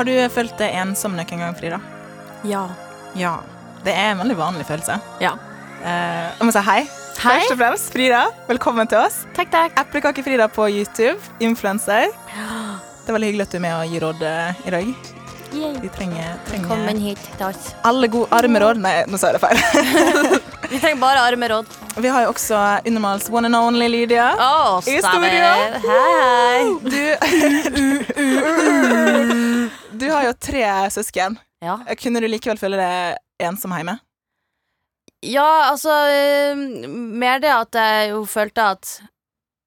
Har 0.00 0.06
du 0.08 0.14
følt 0.32 0.54
deg 0.56 0.72
ensom 0.80 1.12
noen 1.12 1.28
gang, 1.42 1.50
Frida? 1.52 1.76
Ja. 2.48 2.62
Ja. 3.20 3.34
Det 3.84 3.92
er 3.92 4.14
en 4.14 4.22
veldig 4.22 4.36
vanlig 4.38 4.64
følelse. 4.64 4.94
Ja. 5.20 5.34
Eh, 5.84 6.30
jeg 6.38 6.46
må 6.48 6.54
si 6.56 6.62
hei. 6.64 6.78
Hei. 6.86 7.34
Først 7.34 7.52
og 7.52 7.58
fremst, 7.60 7.90
Frida, 7.92 8.22
velkommen 8.48 8.88
til 8.88 8.96
oss. 8.96 9.18
Takk, 9.36 9.50
takk. 9.52 9.76
Eplekake-Frida 9.82 10.46
på 10.56 10.70
YouTube, 10.72 11.20
influenser. 11.44 12.08
Det 13.04 13.12
er 13.12 13.18
veldig 13.18 13.28
hyggelig 13.28 13.44
at 13.44 13.52
du 13.52 13.58
er 13.58 13.64
med 13.66 13.76
og 13.76 13.92
gir 13.92 14.06
råd 14.06 14.24
eh, 14.30 14.64
i 14.70 14.74
dag. 14.78 14.88
Vi 15.50 15.92
trenger, 15.92 16.32
trenger 16.48 16.64
Velkommen 16.64 17.04
hit 17.04 17.28
til 17.36 17.46
oss. 17.50 17.70
alle 17.84 18.08
gode 18.08 18.32
armeråd. 18.40 18.80
Nei, 18.80 18.94
nå 19.04 19.20
sa 19.20 19.34
jeg 19.34 19.36
det 19.36 19.44
feil. 19.44 19.60
Vi 20.72 20.80
trenger 20.80 21.00
bare 21.04 21.28
armeråd. 21.28 21.79
Vi 21.96 22.08
har 22.08 22.22
jo 22.22 22.28
også 22.30 22.56
Unormals 22.86 23.28
one 23.30 23.46
and 23.46 23.56
only 23.56 23.88
Lydia. 23.88 24.28
oh, 24.38 24.78
I 24.86 25.00
studio. 25.02 25.50
Hei. 25.84 26.60
Du, 26.84 27.02
du 29.98 30.06
har 30.10 30.24
jo 30.28 30.32
tre 30.38 30.64
søsken. 30.90 31.38
Ja. 31.64 31.78
Kunne 32.00 32.20
du 32.22 32.28
likevel 32.30 32.58
føle 32.60 32.78
deg 32.80 33.18
ensom 33.50 33.74
hjemme? 33.76 33.98
ja, 35.20 35.68
altså 35.68 35.92
Mer 36.56 37.42
det 37.42 37.50
at 37.52 37.76
jeg 37.76 38.06
jo 38.14 38.22
følte 38.24 38.70
at 38.76 38.92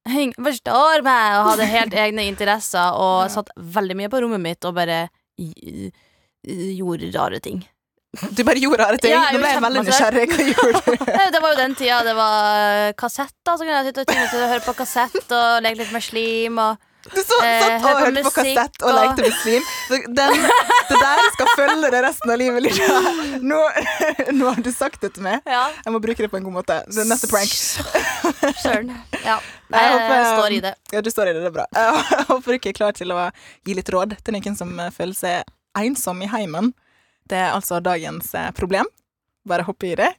Ingen 0.10 0.34
forstår 0.44 1.04
meg, 1.06 1.36
og 1.38 1.46
hadde 1.52 1.68
helt 1.70 1.94
egne 1.96 2.26
interesser, 2.28 2.98
og 3.00 3.30
satt 3.32 3.54
veldig 3.56 3.96
mye 3.96 4.10
på 4.12 4.20
rommet 4.20 4.42
mitt 4.44 4.66
og 4.68 4.74
bare 4.76 4.98
gjorde 6.44 7.12
rare 7.14 7.40
ting. 7.40 7.62
Du 8.38 8.44
bare 8.46 8.62
gjorde 8.62 8.78
rare 8.84 8.98
ting. 9.02 9.10
Ja, 9.16 9.24
Nå 9.34 9.40
ble 9.42 9.50
jeg 9.50 9.62
veldig 9.64 9.82
nysgjerrig. 9.88 10.26
Hva 10.30 10.48
gjorde 10.52 10.82
du? 10.86 11.06
Eh, 11.14 11.30
Det 11.34 11.40
var 11.42 11.54
jo 11.54 11.58
den 11.64 11.74
tida 11.80 12.00
det 12.06 12.14
var 12.18 12.94
kassetter, 13.00 13.54
så 13.58 13.62
kunne 13.66 13.80
jeg 13.82 13.94
sitte 13.94 14.06
og 14.14 14.50
høre 14.54 14.62
på 14.66 14.74
kassett 14.78 15.32
og 15.34 15.64
leke 15.66 15.80
litt 15.82 15.94
med 15.96 16.04
slim 16.06 16.60
og 16.62 16.90
Du 17.10 17.18
så, 17.20 17.36
Eh, 17.44 17.60
satt 17.60 17.82
hør 17.84 17.96
og 17.98 18.00
hørte 18.00 18.22
på 18.24 18.30
musikk 18.30 18.38
kassett 18.38 18.84
og 18.86 18.90
og- 18.92 19.00
lekte 19.00 19.26
med 19.26 19.34
slim. 19.42 19.66
Den, 19.90 20.38
det 20.92 21.00
der 21.02 21.24
skal 21.34 21.50
følge 21.58 21.90
deg 21.92 22.04
resten 22.06 22.32
av 22.32 22.38
livet. 22.40 22.64
Liksom. 22.64 23.10
Nå, 23.50 23.60
nå 24.40 24.54
har 24.54 24.62
du 24.64 24.72
sagt 24.72 25.02
det 25.04 25.12
til 25.18 25.26
meg. 25.26 25.42
Ja. 25.50 25.66
Jeg 25.84 25.92
må 25.98 26.00
bruke 26.06 26.22
det 26.24 26.30
på 26.32 26.38
en 26.40 26.46
god 26.48 26.56
måte. 26.62 26.78
Det 26.88 27.02
er 27.04 27.10
neste 27.10 27.28
prank. 27.28 27.52
Søren. 28.62 28.94
Ja. 29.26 29.40
Jeg, 29.74 29.82
jeg 29.82 29.94
håper- 29.98 30.38
står 30.38 30.52
i 30.54 30.60
det. 30.62 30.72
Ja, 30.94 31.02
du 31.02 31.10
står 31.10 31.28
i 31.28 31.34
det. 31.34 31.42
Det 31.42 31.50
er 31.50 31.54
bra. 31.56 31.66
Jeg 31.74 32.26
håper 32.30 32.46
du 32.46 32.58
ikke 32.60 32.70
er 32.70 32.78
klar 32.78 32.94
til 32.94 33.10
å 33.12 33.24
gi 33.66 33.74
litt 33.74 33.90
råd 33.90 34.14
til 34.24 34.36
noen 34.38 34.56
som 34.60 34.70
eh, 34.80 34.92
føler 34.94 35.18
seg 35.18 35.54
ensom 35.82 36.22
i 36.22 36.28
heimen. 36.30 36.70
Det 37.30 37.40
er 37.40 37.54
altså 37.54 37.80
dagens 37.84 38.34
eh, 38.36 38.52
problem. 38.56 38.90
Bare 39.48 39.66
hoppe 39.68 39.92
i 39.92 39.96
det. 40.00 40.12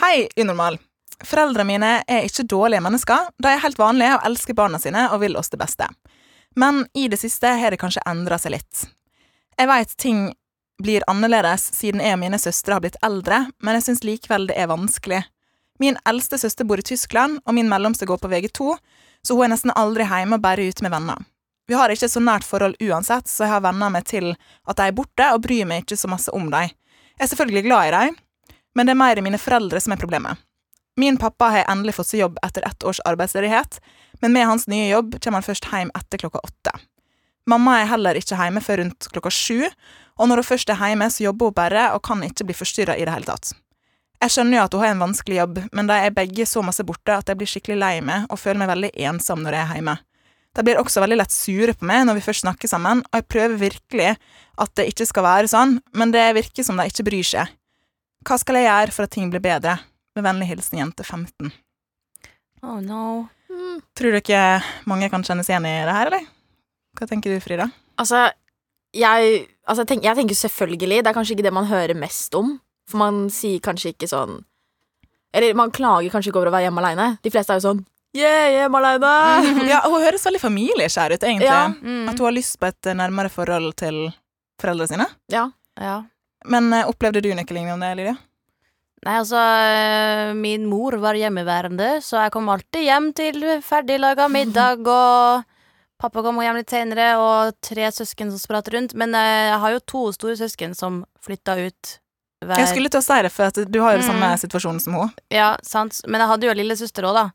Hei, 0.00 0.28
unormal. 0.40 0.78
Foreldrene 1.24 1.68
mine 1.68 1.90
er 2.10 2.26
ikke 2.26 2.46
dårlige 2.50 2.82
mennesker. 2.84 3.30
De 3.38 3.52
er 3.52 3.62
helt 3.62 3.78
vanlige 3.78 4.16
og 4.16 4.24
elsker 4.28 4.56
barna 4.58 4.80
sine 4.82 5.06
og 5.12 5.20
vil 5.22 5.36
oss 5.38 5.52
det 5.52 5.60
beste. 5.60 5.88
Men 6.56 6.84
i 6.94 7.08
det 7.08 7.18
siste 7.20 7.50
har 7.58 7.74
det 7.74 7.80
kanskje 7.82 8.02
endra 8.08 8.38
seg 8.38 8.56
litt. 8.56 8.86
Jeg 9.58 9.70
veit 9.70 9.94
ting 10.00 10.32
blir 10.82 11.04
annerledes 11.10 11.68
siden 11.76 12.02
jeg 12.02 12.16
og 12.16 12.20
mine 12.24 12.40
søstre 12.42 12.74
har 12.76 12.82
blitt 12.82 12.98
eldre, 13.06 13.44
men 13.62 13.78
jeg 13.78 13.86
syns 13.88 14.04
likevel 14.06 14.48
det 14.50 14.58
er 14.58 14.70
vanskelig. 14.70 15.22
Min 15.82 15.98
eldste 16.06 16.38
søster 16.38 16.66
bor 16.66 16.78
i 16.78 16.86
Tyskland, 16.86 17.40
og 17.46 17.54
min 17.54 17.70
mellomste 17.70 18.06
går 18.06 18.20
på 18.22 18.30
VG2, 18.30 18.74
så 19.26 19.34
hun 19.34 19.46
er 19.46 19.54
nesten 19.54 19.74
aldri 19.74 20.06
hjemme 20.06 20.38
og 20.38 20.44
bare 20.44 20.66
ute 20.66 20.86
med 20.86 20.94
venner. 20.94 21.22
Vi 21.68 21.74
har 21.74 21.92
ikke 21.92 22.08
så 22.12 22.20
nært 22.20 22.44
forhold 22.44 22.76
uansett, 22.84 23.28
så 23.30 23.46
jeg 23.46 23.54
har 23.54 23.62
venner 23.64 23.92
meg 23.92 24.04
til 24.08 24.32
at 24.34 24.76
de 24.76 24.88
er 24.88 24.96
borte, 24.96 25.30
og 25.32 25.44
bryr 25.46 25.64
meg 25.68 25.84
ikke 25.84 25.96
så 25.96 26.10
masse 26.12 26.32
om 26.36 26.50
dem. 26.52 26.72
Jeg 27.14 27.24
er 27.24 27.30
selvfølgelig 27.30 27.64
glad 27.68 27.88
i 27.88 27.94
dem, 27.94 28.16
men 28.74 28.86
det 28.86 28.92
er 28.92 29.00
mer 29.00 29.22
mine 29.24 29.40
foreldre 29.40 29.80
som 29.80 29.94
er 29.94 30.00
problemet. 30.00 30.40
Min 31.00 31.16
pappa 31.18 31.48
har 31.50 31.70
endelig 31.70 31.96
fått 31.96 32.12
seg 32.12 32.20
jobb 32.20 32.36
etter 32.46 32.66
ett 32.68 32.84
års 32.86 33.00
arbeidsledighet, 33.08 33.80
men 34.22 34.34
med 34.34 34.46
hans 34.46 34.68
nye 34.70 34.90
jobb 34.90 35.16
kommer 35.18 35.40
han 35.40 35.46
først 35.46 35.66
hjem 35.72 35.90
etter 35.98 36.20
klokka 36.22 36.42
åtte. 36.44 36.74
Mamma 37.50 37.80
er 37.80 37.90
heller 37.90 38.16
ikke 38.16 38.38
hjemme 38.38 38.62
før 38.64 38.80
rundt 38.80 39.08
klokka 39.12 39.32
sju, 39.32 39.66
og 40.14 40.30
når 40.30 40.40
hun 40.40 40.48
først 40.52 40.70
er 40.70 40.80
hjemme, 40.80 41.10
så 41.10 41.26
jobber 41.26 41.50
hun 41.50 41.56
bare 41.56 41.90
og 41.96 42.04
kan 42.06 42.22
ikke 42.24 42.46
bli 42.48 42.56
forstyrra 42.56 42.96
i 42.96 43.04
det 43.04 43.14
hele 43.14 43.28
tatt. 43.28 43.52
Jeg 44.22 44.32
skjønner 44.32 44.56
jo 44.56 44.64
at 44.64 44.74
hun 44.76 44.84
har 44.84 44.94
en 44.94 45.02
vanskelig 45.02 45.40
jobb, 45.40 45.58
men 45.76 45.90
de 45.90 45.96
er 46.00 46.14
begge 46.14 46.46
så 46.48 46.62
masse 46.64 46.84
borte 46.86 47.12
at 47.12 47.28
jeg 47.28 47.40
blir 47.40 47.50
skikkelig 47.50 47.80
lei 47.80 47.94
meg 48.04 48.30
og 48.30 48.40
føler 48.40 48.62
meg 48.62 48.70
veldig 48.70 48.92
ensom 49.10 49.42
når 49.44 49.58
jeg 49.58 49.64
er 49.64 49.80
hjemme. 49.80 49.96
De 50.54 50.62
blir 50.62 50.78
også 50.78 51.02
veldig 51.02 51.18
lett 51.18 51.34
sure 51.34 51.74
på 51.74 51.86
meg 51.88 52.04
når 52.06 52.20
vi 52.20 52.24
først 52.28 52.44
snakker 52.44 52.70
sammen, 52.70 53.02
og 53.10 53.18
jeg 53.18 53.26
prøver 53.30 53.58
virkelig 53.58 54.12
at 54.62 54.74
det 54.78 54.86
ikke 54.92 55.06
skal 55.08 55.26
være 55.26 55.50
sånn, 55.50 55.78
men 55.98 56.14
det 56.14 56.28
virker 56.36 56.66
som 56.66 56.78
de 56.78 56.86
ikke 56.90 57.06
bryr 57.08 57.26
seg. 57.26 57.50
Hva 58.24 58.38
skal 58.40 58.60
jeg 58.60 58.68
gjøre 58.68 58.94
for 58.94 59.06
at 59.08 59.12
ting 59.12 59.32
blir 59.32 59.42
bedre? 59.42 59.76
Med 60.14 60.24
vennlig 60.24 60.46
hilsen 60.52 60.78
jente 60.78 61.02
15. 61.02 61.50
Oh 62.64 62.78
no. 62.80 63.26
Tror 63.98 64.14
du 64.14 64.20
ikke 64.20 64.40
mange 64.88 65.10
kan 65.12 65.26
kjennes 65.26 65.50
igjen 65.50 65.66
i 65.68 65.74
det 65.84 65.96
her, 65.96 66.10
eller? 66.10 66.30
Hva 66.94 67.08
tenker 67.10 67.34
du, 67.34 67.42
Frida? 67.42 67.66
Altså, 67.98 68.28
jeg, 68.94 69.44
altså 69.66 69.82
jeg, 69.82 69.88
tenker, 69.90 70.06
jeg 70.08 70.18
tenker 70.18 70.38
selvfølgelig 70.38 71.00
Det 71.02 71.10
er 71.10 71.16
kanskje 71.16 71.34
ikke 71.34 71.46
det 71.46 71.54
man 71.54 71.66
hører 71.66 71.98
mest 71.98 72.34
om. 72.38 72.54
For 72.90 73.00
man 73.00 73.24
sier 73.32 73.62
kanskje 73.64 73.94
ikke 73.94 74.08
sånn 74.10 74.42
Eller 75.34 75.56
man 75.58 75.72
klager 75.74 76.12
kanskje 76.12 76.30
ikke 76.30 76.42
over 76.42 76.52
å 76.52 76.54
være 76.54 76.68
hjemme 76.68 76.82
aleine. 76.82 77.08
De 77.24 77.32
fleste 77.34 77.54
er 77.54 77.60
jo 77.60 77.68
sånn 77.68 77.84
Yeah, 78.14 78.50
hjemme 78.54 78.78
aleine! 78.78 79.12
Ja, 79.72 79.80
hun 79.90 80.02
høres 80.04 80.22
veldig 80.26 80.40
familieskjær 80.42 81.16
ut, 81.16 81.24
egentlig. 81.26 81.48
Ja. 81.50 81.64
Mm. 81.74 82.04
At 82.12 82.18
hun 82.20 82.28
har 82.28 82.36
lyst 82.36 82.58
på 82.62 82.68
et 82.70 82.86
eh, 82.90 82.94
nærmere 82.98 83.30
forhold 83.32 83.72
til 83.80 84.04
foreldrene 84.62 84.90
sine. 84.92 85.06
Ja. 85.34 85.48
Ja. 85.80 85.96
Men 86.46 86.68
uh, 86.72 86.84
opplevde 86.90 87.22
du 87.24 87.30
noe 87.34 87.44
lignende, 87.56 87.88
Lydia? 87.98 88.14
Nei, 89.04 89.16
altså 89.20 89.36
eh, 89.36 90.30
Min 90.38 90.62
mor 90.70 90.94
var 91.02 91.16
hjemmeværende, 91.18 91.98
så 92.04 92.22
jeg 92.22 92.32
kom 92.32 92.46
alltid 92.52 92.86
hjem 92.86 93.10
til 93.16 93.42
ferdiglaga 93.66 94.28
middag, 94.32 94.86
og 94.88 95.42
pappa 96.00 96.22
kom 96.24 96.38
hjem 96.40 96.56
litt 96.62 96.72
senere, 96.72 97.10
og 97.20 97.58
tre 97.64 97.90
søsken 97.92 98.30
som 98.32 98.40
spratt 98.40 98.70
rundt. 98.72 98.94
Men 98.96 99.12
uh, 99.18 99.24
jeg 99.50 99.60
har 99.66 99.74
jo 99.74 99.82
to 99.90 100.06
store 100.16 100.38
søsken 100.40 100.72
som 100.78 101.02
flytta 101.24 101.58
ut 101.66 101.94
hver 102.44 102.60
Jeg 102.62 102.70
skulle 102.76 102.92
til 102.92 103.00
å 103.02 103.04
si 103.10 103.18
det, 103.26 103.32
for 103.34 103.50
at 103.50 103.60
du 103.72 103.80
har 103.82 103.96
jo 103.98 104.04
Mm. 104.04 104.08
samme 104.12 104.30
situasjonen 104.44 104.80
som 104.84 104.96
hun. 105.00 105.12
Ja, 105.32 105.56
sant. 105.64 105.98
Men 106.06 106.20
jeg 106.22 106.30
hadde 106.30 106.46
jo 106.52 106.56
lillesøster 106.62 107.08
òg, 107.08 107.16
da. 107.18 107.26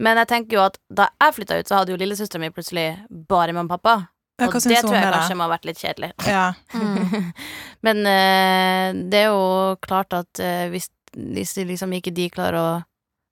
Men 0.00 0.20
jeg 0.22 0.30
tenker 0.30 0.56
jo 0.56 0.64
at 0.64 0.78
da 0.88 1.10
jeg 1.20 1.36
flytta 1.36 1.60
ut, 1.60 1.68
så 1.68 1.80
hadde 1.80 1.94
jo 1.94 2.00
lillesøstera 2.00 2.42
mi 2.42 2.52
plutselig 2.54 2.88
bare 3.10 3.54
mamma 3.56 3.76
og 3.76 3.80
pappa. 3.80 3.96
Ja, 4.40 4.48
og 4.48 4.56
det 4.56 4.78
tror 4.80 4.96
jeg 4.96 5.12
kanskje 5.12 5.36
må 5.36 5.44
ha 5.44 5.52
vært 5.52 5.66
litt 5.68 5.80
kjedelig. 5.82 6.14
Ja. 6.24 6.46
Men 7.86 8.04
uh, 8.08 9.00
det 9.12 9.24
er 9.24 9.28
jo 9.28 9.76
klart 9.84 10.16
at 10.16 10.40
uh, 10.40 10.68
hvis, 10.72 10.88
hvis 11.12 11.58
liksom 11.68 11.92
ikke 11.98 12.14
de 12.16 12.30
klarer 12.32 12.56
å 12.60 12.70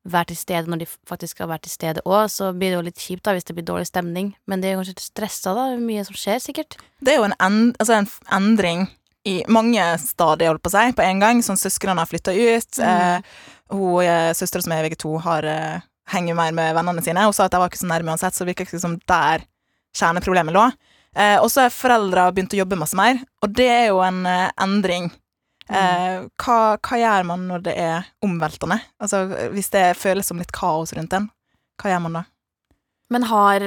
være 0.09 0.31
til 0.31 0.39
stede 0.41 0.71
når 0.71 0.83
de 0.83 0.89
faktisk 1.09 1.37
skal 1.37 1.51
være 1.51 1.65
til 1.67 1.75
stede 1.75 2.05
òg, 2.07 2.29
så 2.33 2.53
blir 2.57 2.73
det 2.73 2.79
jo 2.79 2.85
litt 2.87 3.03
kjipt 3.03 3.25
da 3.27 3.35
hvis 3.37 3.49
det 3.49 3.57
blir 3.57 3.67
dårlig 3.69 3.89
stemning. 3.89 4.33
Men 4.49 4.63
det 4.63 4.71
er 4.71 4.77
jo 4.77 4.85
kanskje 4.85 5.09
stressa, 5.09 5.55
da. 5.57 5.67
Mye 5.81 6.05
som 6.07 6.17
skjer, 6.17 6.41
sikkert. 6.45 6.79
Det 7.05 7.15
er 7.15 7.21
jo 7.21 7.29
en, 7.29 7.37
end, 7.45 7.77
altså 7.81 7.99
en 7.99 8.09
endring 8.39 8.87
i 9.29 9.41
mange 9.53 9.85
stadier, 10.01 10.53
holdt 10.53 10.65
på 10.65 10.73
å 10.73 10.77
si, 10.77 10.97
på 10.97 11.05
en 11.05 11.23
gang. 11.23 11.43
Sånn 11.45 11.61
søsknene 11.61 12.05
har 12.05 12.11
flytta 12.11 12.35
ut. 12.35 12.81
Mm. 12.81 12.89
Eh, 12.89 13.39
hun 13.75 14.05
eh, 14.05 14.33
søstera 14.37 14.65
som 14.65 14.75
er 14.75 14.87
i 14.87 14.89
VG2, 14.89 15.15
har 15.27 15.49
eh, 15.49 15.87
henger 16.13 16.37
mer 16.39 16.55
med 16.57 16.75
vennene 16.77 17.05
sine. 17.05 17.25
Hun 17.27 17.37
sa 17.37 17.47
at 17.47 17.55
de 17.55 17.61
var 17.63 17.71
ikke 17.71 17.81
så 17.83 17.89
nærme 17.91 18.15
uansett, 18.15 18.37
så 18.37 18.45
det 18.45 18.53
virker 18.53 18.69
ikke 18.69 18.83
som 18.83 18.97
der 19.09 19.45
kjerneproblemet 19.97 20.57
lå. 20.57 20.67
Eh, 21.17 21.37
og 21.41 21.49
så 21.53 21.67
er 21.67 21.75
foreldra 21.75 22.29
begynt 22.33 22.55
å 22.55 22.61
jobbe 22.61 22.79
masse 22.79 22.99
mer, 22.99 23.21
og 23.43 23.55
det 23.57 23.69
er 23.73 23.87
jo 23.91 24.03
en 24.05 24.23
eh, 24.29 24.51
endring. 24.63 25.11
Eh, 25.69 26.25
hva, 26.41 26.59
hva 26.81 27.01
gjør 27.01 27.29
man 27.29 27.47
når 27.51 27.65
det 27.67 27.75
er 27.81 28.09
omveltende? 28.25 28.79
Altså, 29.03 29.25
hvis 29.53 29.73
det 29.75 29.87
føles 30.01 30.29
som 30.29 30.41
litt 30.41 30.55
kaos 30.55 30.95
rundt 30.97 31.17
en, 31.17 31.29
hva 31.81 31.93
gjør 31.93 32.05
man 32.07 32.21
da? 32.21 32.25
Men 33.09 33.25
har 33.25 33.63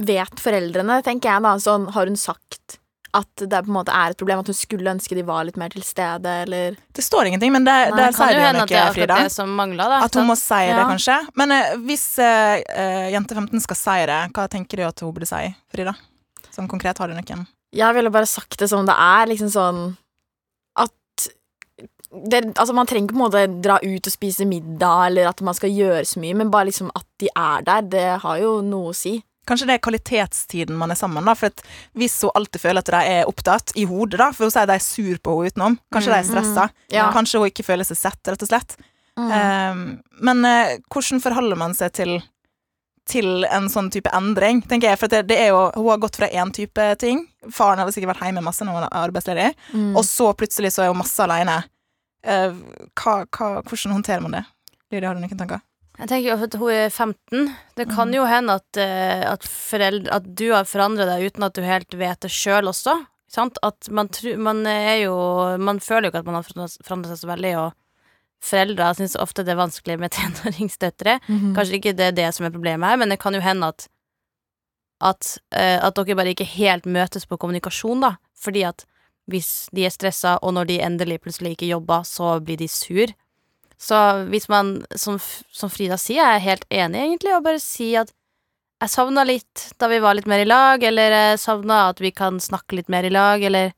Vet 0.00 0.40
foreldrene, 0.40 1.02
tenker 1.04 1.28
jeg 1.28 1.44
da, 1.44 1.50
sånn 1.60 1.90
Har 1.92 2.08
hun 2.08 2.16
sagt 2.16 2.78
at 3.16 3.40
det 3.40 3.60
på 3.64 3.70
en 3.70 3.76
måte 3.78 3.92
er 3.94 4.12
et 4.12 4.18
problem, 4.20 4.42
at 4.42 4.50
hun 4.50 4.56
skulle 4.56 4.92
ønske 4.92 5.16
de 5.16 5.24
var 5.26 5.46
litt 5.48 5.56
mer 5.60 5.72
til 5.72 5.84
stede, 5.86 6.32
eller 6.44 6.76
Det 6.94 7.04
står 7.04 7.30
ingenting, 7.30 7.52
men 7.54 7.64
det, 7.64 7.76
Nei, 7.92 7.96
der 7.96 8.16
sier 8.16 8.36
du 8.36 8.42
jo 8.42 8.50
noe, 8.58 8.82
Frida. 8.96 9.46
mangler 9.48 9.94
da. 9.94 10.00
At 10.04 10.18
hun 10.18 10.28
må 10.28 10.36
si 10.38 10.60
det, 10.68 10.82
kanskje. 10.92 11.16
Men 11.40 11.54
uh, 11.54 11.70
hvis 11.88 12.04
uh, 12.20 13.08
jente 13.14 13.38
15 13.38 13.64
skal 13.64 13.80
si 13.80 13.98
det, 14.10 14.20
hva 14.36 14.48
tenker 14.52 14.82
du 14.82 14.88
at 14.88 15.04
hun 15.04 15.14
burde 15.16 15.28
si, 15.30 15.46
Frida? 15.72 15.96
Sånn 16.52 16.68
konkret, 16.68 17.00
har 17.00 17.08
du 17.08 17.16
noen? 17.16 17.46
Jeg 17.76 17.96
ville 17.96 18.12
bare 18.12 18.28
sagt 18.28 18.60
det 18.60 18.68
som 18.70 18.86
det 18.88 18.96
er, 18.96 19.28
liksom 19.28 19.50
sånn 19.52 19.82
at 20.80 20.94
det, 22.08 22.54
altså 22.56 22.72
Man 22.72 22.88
trenger 22.88 23.12
på 23.12 23.18
en 23.18 23.20
måte 23.20 23.42
dra 23.60 23.76
ut 23.82 24.06
og 24.08 24.12
spise 24.12 24.46
middag, 24.48 25.10
eller 25.10 25.28
at 25.28 25.42
man 25.44 25.56
skal 25.56 25.72
gjøre 25.72 26.04
så 26.08 26.20
mye, 26.22 26.36
men 26.40 26.52
bare 26.52 26.70
liksom 26.70 26.92
at 26.96 27.04
de 27.20 27.28
er 27.32 27.64
der, 27.66 27.88
det 27.92 28.06
har 28.24 28.38
jo 28.40 28.58
noe 28.64 28.92
å 28.92 28.96
si. 28.96 29.18
Kanskje 29.48 29.68
det 29.70 29.78
er 29.78 29.84
kvalitetstiden 29.84 30.76
man 30.76 30.92
er 30.92 30.98
sammen, 31.00 31.24
da. 31.24 31.34
For 31.38 31.50
hvis 31.98 32.18
hun 32.26 32.34
alltid 32.36 32.60
føler 32.62 32.84
at 32.84 32.92
de 32.92 33.02
er 33.16 33.30
opptatt 33.30 33.72
i 33.80 33.86
hodet, 33.88 34.20
da, 34.20 34.30
for 34.36 34.48
hun 34.48 34.54
sier 34.54 34.68
de 34.68 34.76
er 34.76 34.84
sur 34.84 35.20
på 35.24 35.36
henne 35.38 35.52
utenom, 35.54 35.78
kanskje 35.94 36.12
de 36.12 36.18
er 36.20 36.28
stressa, 36.28 36.68
Ja. 36.92 37.08
kanskje 37.14 37.40
hun 37.40 37.48
ikke 37.50 37.64
føler 37.66 37.88
seg 37.88 37.96
sett, 38.00 38.20
rett 38.28 38.44
og 38.44 38.50
slett. 38.50 38.76
Mm. 39.18 39.30
Um, 39.32 40.02
men 40.22 40.44
uh, 40.46 40.76
hvordan 40.92 41.22
forholder 41.24 41.58
man 41.58 41.74
seg 41.74 41.94
til 41.96 42.20
til 43.08 43.46
en 43.48 43.70
sånn 43.72 43.86
type 43.88 44.10
endring, 44.12 44.60
tenker 44.68 44.90
jeg. 44.90 44.98
For 45.00 45.08
det, 45.08 45.22
det 45.30 45.38
er 45.40 45.46
jo, 45.54 45.62
hun 45.78 45.86
har 45.88 46.00
gått 46.02 46.18
fra 46.20 46.28
én 46.28 46.50
type 46.52 46.84
ting. 47.00 47.22
Faren 47.48 47.80
hadde 47.80 47.94
sikkert 47.96 48.12
vært 48.12 48.26
hjemme 48.28 48.42
masse 48.44 48.66
når 48.68 48.76
hun 48.76 48.84
er 48.84 48.98
arbeidsledig. 49.00 49.46
Mm. 49.72 49.94
Og 49.96 50.04
så 50.04 50.26
plutselig 50.36 50.74
så 50.74 50.84
er 50.84 50.92
hun 50.92 51.00
masse 51.00 51.16
alene. 51.24 51.54
Uh, 52.20 52.52
hva, 53.00 53.22
hva, 53.24 53.48
hvordan 53.62 53.96
håndterer 53.96 54.24
man 54.26 54.36
det? 54.36 54.44
Lydia, 54.92 55.08
har 55.08 55.16
du 55.16 55.24
noen 55.24 55.40
tanker? 55.40 55.64
Jeg 55.98 56.08
tenker 56.12 56.42
at 56.44 56.54
hun 56.60 56.70
er 56.70 56.88
15. 56.90 57.48
Det 57.76 57.88
kan 57.90 58.08
Mhm. 58.08 58.14
jo 58.14 58.24
hende 58.26 58.54
at, 58.54 58.76
eh, 58.76 59.24
at, 59.32 59.42
foreldre, 59.42 60.12
at 60.12 60.34
du 60.34 60.52
har 60.52 60.64
forandret 60.64 61.08
deg 61.10 61.26
uten 61.32 61.42
at 61.42 61.54
du 61.54 61.62
helt 61.62 61.90
vet 61.98 62.20
det 62.20 62.30
sjøl 62.30 62.68
også. 62.70 63.06
Sant? 63.28 63.58
At 63.62 63.90
man, 63.90 64.08
tru, 64.08 64.36
man 64.38 64.64
er 64.66 65.02
jo 65.04 65.58
Man 65.58 65.80
føler 65.80 66.04
jo 66.08 66.10
ikke 66.12 66.18
at 66.20 66.24
man 66.24 66.34
har 66.36 66.42
forandret 66.44 67.10
seg 67.18 67.18
så 67.28 67.34
veldig, 67.36 67.54
og 67.58 67.72
foreldre 68.40 68.94
syns 68.94 69.16
ofte 69.18 69.44
det 69.44 69.48
er 69.52 69.60
vanskelig 69.66 69.98
med 69.98 70.10
tenåringsdøtre. 70.16 71.18
Mhm. 71.28 71.54
Kanskje 71.56 71.74
ikke 71.80 71.96
det 71.96 72.06
er 72.06 72.12
det 72.12 72.34
som 72.34 72.46
er 72.46 72.50
problemet 72.54 72.88
her, 72.88 72.96
men 72.96 73.08
det 73.10 73.18
kan 73.18 73.34
jo 73.34 73.40
hende 73.40 73.66
at 73.66 73.88
at, 75.00 75.38
eh, 75.52 75.78
at 75.78 75.94
dere 75.94 76.16
bare 76.16 76.34
ikke 76.34 76.44
helt 76.58 76.82
møtes 76.84 77.24
på 77.24 77.38
kommunikasjon, 77.38 78.00
da. 78.00 78.16
Fordi 78.34 78.64
at 78.66 78.84
hvis 79.30 79.68
de 79.72 79.84
er 79.86 79.90
stressa, 79.90 80.38
og 80.42 80.54
når 80.54 80.66
de 80.66 80.78
endelig 80.80 81.20
plutselig 81.22 81.52
ikke 81.54 81.68
jobber, 81.70 82.02
så 82.02 82.40
blir 82.42 82.56
de 82.58 82.66
sur. 82.66 83.06
Så 83.78 83.98
hvis 84.32 84.48
man, 84.50 84.72
som, 84.98 85.20
som 85.54 85.70
Frida 85.70 85.94
sier, 86.00 86.18
jeg 86.24 86.36
er 86.40 86.46
helt 86.48 86.64
enig, 86.74 86.98
egentlig, 87.04 87.34
og 87.36 87.44
bare 87.46 87.60
si 87.62 87.92
at 87.96 88.10
jeg 88.82 88.90
savna 88.90 89.22
litt 89.26 89.68
da 89.78 89.88
vi 89.90 89.98
var 90.02 90.14
litt 90.18 90.26
mer 90.30 90.42
i 90.42 90.48
lag, 90.48 90.82
eller 90.82 91.14
jeg 91.14 91.38
savna 91.42 91.88
at 91.92 92.00
vi 92.02 92.10
kan 92.14 92.38
snakke 92.42 92.76
litt 92.78 92.90
mer 92.90 93.06
i 93.06 93.10
lag, 93.14 93.42
eller 93.42 93.72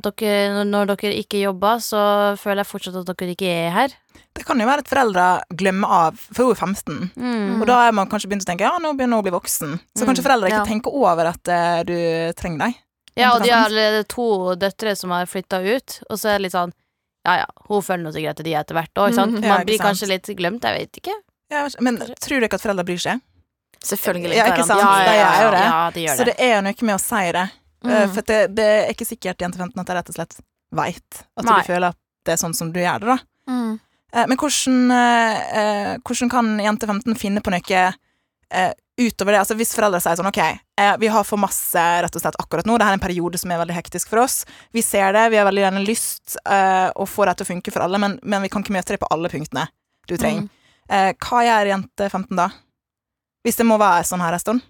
dere, 0.00 0.64
når- 0.64 0.86
dere 0.96 1.12
ikke 1.18 1.40
jobber, 1.42 1.80
så 1.82 2.00
føler 2.38 2.62
jeg 2.64 2.70
fortsatt 2.70 2.96
at 3.02 3.16
dere 3.16 3.34
ikke 3.34 3.50
er 3.50 3.70
her. 3.74 3.88
Det 4.34 4.44
kan 4.46 4.58
jo 4.58 4.66
være 4.66 4.78
at 4.84 4.88
foreldre 4.88 5.26
glemmer 5.54 5.88
av, 5.90 6.16
for 6.16 6.44
hun 6.44 6.52
er 6.54 6.60
15. 6.60 7.10
Mm. 7.16 7.60
Og 7.60 7.66
da 7.66 7.88
er 7.88 7.92
man 7.92 8.08
kanskje 8.08 8.30
begynt 8.30 8.46
å 8.46 8.50
tenke 8.52 8.64
ja, 8.64 8.78
nå 8.78 8.94
begynner 8.96 9.18
hun 9.18 9.24
å 9.24 9.26
bli 9.26 9.34
voksen. 9.34 9.80
Så 9.96 10.02
Mm, 10.04 10.06
kanskje 10.08 10.24
foreldre 10.24 10.48
ikke 10.48 10.62
ja. 10.62 10.64
tenker 10.70 10.94
over 10.94 11.26
at 11.26 11.48
eh, 11.48 11.82
du 11.84 12.32
trenger 12.38 12.58
deg. 12.66 12.74
Ja, 13.18 13.34
og 13.34 13.42
de 13.42 13.50
har 13.50 13.66
allerede 13.66 14.06
to 14.08 14.54
døtre 14.56 14.96
som 14.96 15.10
har 15.10 15.26
flytta 15.26 15.58
ut, 15.60 16.00
og 16.08 16.16
så 16.16 16.30
er 16.30 16.38
det 16.38 16.42
litt 16.46 16.52
sånn 16.54 16.72
Ja 17.26 17.34
ja, 17.42 17.46
hun 17.68 17.82
følger 17.84 18.04
nå 18.06 18.12
sikkert 18.14 18.38
etter 18.38 18.44
de 18.48 18.54
etter 18.56 18.74
hvert 18.78 18.94
òg, 18.96 19.10
Mm, 19.10 19.14
sant? 19.18 19.42
Ja, 19.44 19.48
Man 19.56 19.66
blir 19.66 19.76
sant. 19.76 19.88
kanskje 19.90 20.08
litt 20.08 20.30
glemt, 20.38 20.62
jeg 20.64 20.78
vet 20.78 21.00
ikke. 21.02 21.16
Ja, 21.50 21.66
men 21.80 21.98
tror 21.98 22.40
du 22.40 22.46
ikke 22.46 22.54
at 22.56 22.62
foreldre 22.64 22.84
bryr 22.88 23.00
seg? 23.02 23.20
Selvfølgelig. 23.84 24.36
Ja, 24.36 24.46
ikke 24.52 24.64
sant? 24.68 24.80
Ja, 24.80 25.12
ja, 25.12 25.28
ja, 25.42 25.50
det. 25.50 25.60
Ja, 25.64 25.90
de 25.90 26.00
gjør 26.06 26.16
Så 26.16 26.24
det. 26.24 26.36
det 26.36 26.44
er 26.46 26.54
jo 26.56 26.62
noe 26.66 26.86
med 26.88 26.94
å 26.96 27.00
si 27.00 27.32
det. 27.32 27.44
Mm. 27.84 28.10
For 28.14 28.22
det, 28.28 28.38
det 28.54 28.64
er 28.70 28.90
ikke 28.92 29.06
sikkert 29.08 29.40
jente 29.40 29.56
15 29.58 29.80
at 29.80 29.86
de 29.88 29.94
rett 29.96 30.08
og 30.12 30.14
slett 30.18 30.34
veit 30.72 31.22
at 31.36 31.44
Nei. 31.48 31.60
du 31.62 31.66
føler 31.72 31.86
at 31.94 31.96
det 32.28 32.32
er 32.34 32.40
sånn 32.42 32.54
som 32.54 32.72
du 32.72 32.78
gjør 32.80 33.00
det, 33.00 33.08
da. 33.08 33.18
Mm. 33.48 33.80
Eh, 34.12 34.26
Men 34.28 34.36
hvordan, 34.36 34.90
eh, 34.90 35.38
eh, 35.60 35.98
hvordan 36.04 36.30
kan 36.30 36.50
jente 36.60 36.86
15 36.86 37.16
finne 37.16 37.40
på 37.40 37.50
noe 37.50 37.94
eh, 38.54 38.72
utover 39.00 39.34
det? 39.34 39.40
Altså 39.42 39.56
Hvis 39.58 39.74
foreldre 39.76 40.00
sier 40.02 40.18
sånn 40.18 40.30
OK, 40.30 40.40
eh, 40.40 40.94
vi 41.00 41.10
har 41.12 41.26
for 41.26 41.40
masse 41.40 41.82
rett 42.04 42.16
og 42.16 42.22
slett 42.22 42.38
akkurat 42.42 42.68
nå, 42.68 42.78
det 42.78 42.88
her 42.88 42.96
er 42.96 43.00
en 43.00 43.04
periode 43.04 43.40
som 43.40 43.52
er 43.52 43.60
veldig 43.62 43.76
hektisk 43.76 44.12
for 44.12 44.24
oss. 44.24 44.42
Vi 44.76 44.84
ser 44.84 45.14
det, 45.16 45.28
vi 45.34 45.40
har 45.40 45.48
veldig 45.48 45.64
gjerne 45.66 45.84
lyst 45.86 46.38
eh, 46.44 46.88
å 46.90 47.06
få 47.08 47.28
det 47.28 47.38
til 47.38 47.48
å 47.48 47.52
funke 47.54 47.74
for 47.74 47.86
alle, 47.86 48.00
men, 48.02 48.18
men 48.22 48.44
vi 48.44 48.50
kan 48.52 48.64
ikke 48.64 48.76
møte 48.76 48.96
det 48.96 49.02
på 49.02 49.10
alle 49.14 49.32
punktene 49.32 49.68
du 50.10 50.16
trenger. 50.16 50.48
Mm. 50.48 50.74
Eh, 50.90 51.12
hva 51.22 51.44
gjør 51.46 51.72
jente 51.74 52.10
15 52.10 52.36
da? 52.38 52.50
Hvis 53.46 53.56
det 53.60 53.66
må 53.68 53.78
være 53.80 54.04
sånn 54.08 54.22
her 54.24 54.36
en 54.36 54.42
stund? 54.42 54.66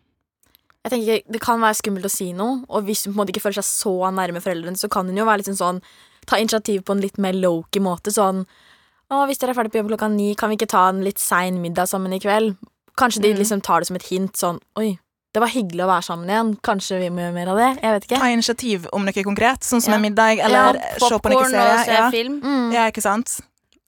Jeg 0.81 0.93
tenker 0.95 1.25
Det 1.29 1.41
kan 1.45 1.61
være 1.61 1.77
skummelt 1.77 2.09
å 2.09 2.13
si 2.13 2.31
noe, 2.33 2.63
og 2.69 2.87
hvis 2.87 3.05
hun 3.05 3.13
på 3.13 3.19
en 3.19 3.23
måte 3.23 3.35
ikke 3.35 3.45
føler 3.45 3.61
seg 3.61 3.69
så 3.69 3.95
nærme 4.17 4.41
foreldrene, 4.41 4.81
så 4.81 4.89
kan 4.93 5.09
hun 5.09 5.19
jo 5.19 5.27
være 5.29 5.43
litt 5.43 5.51
sånn, 5.51 5.61
sånn 5.61 5.83
ta 6.29 6.39
initiativ 6.41 6.85
på 6.87 6.95
en 6.95 7.03
litt 7.03 7.19
mer 7.21 7.37
low-key 7.37 7.83
måte. 7.85 8.13
Sånn 8.15 8.45
Å, 9.11 9.25
hvis 9.27 9.41
dere 9.43 9.51
er 9.51 9.59
ferdig 9.59 9.73
på 9.75 9.81
jobb 9.81 9.89
klokka 9.91 10.07
ni, 10.13 10.29
kan 10.39 10.53
vi 10.53 10.55
ikke 10.55 10.71
ta 10.71 10.85
en 10.87 11.01
litt 11.03 11.19
sein 11.19 11.57
middag 11.59 11.89
sammen 11.91 12.13
i 12.15 12.21
kveld? 12.23 12.55
Kanskje 13.01 13.23
de 13.25 13.33
Mm. 13.35 13.39
liksom 13.41 13.63
tar 13.65 13.81
det 13.81 13.87
som 13.89 13.97
et 13.97 14.03
hint, 14.11 14.33
sånn 14.37 14.59
Oi, 14.77 14.99
det 15.33 15.41
var 15.41 15.49
hyggelig 15.49 15.85
å 15.87 15.89
være 15.89 16.05
sammen 16.05 16.29
igjen. 16.29 16.57
Kanskje 16.61 16.99
vi 17.01 17.09
må 17.09 17.23
gjøre 17.25 17.35
mer 17.35 17.49
av 17.49 17.57
det? 17.57 17.69
Jeg 17.83 17.93
vet 17.97 18.05
ikke. 18.09 18.19
Ta 18.21 18.27
initiativ 18.35 18.87
om 18.93 19.05
noe 19.07 19.13
konkret, 19.25 19.61
sånn 19.65 19.81
som 19.81 19.93
Ja. 19.93 19.97
en 19.97 20.03
middag, 20.03 20.37
Ja, 20.39 20.45
eller 20.47 20.73
se 20.99 21.19
på 21.19 21.31
noe 21.31 21.45
serie. 21.49 21.79
og 21.79 21.85
se 21.87 21.93
Ja. 21.93 22.11
film. 22.11 22.41
Mm. 22.43 22.73
ja, 22.75 22.91
ikke 22.91 23.01
sant? 23.03 23.41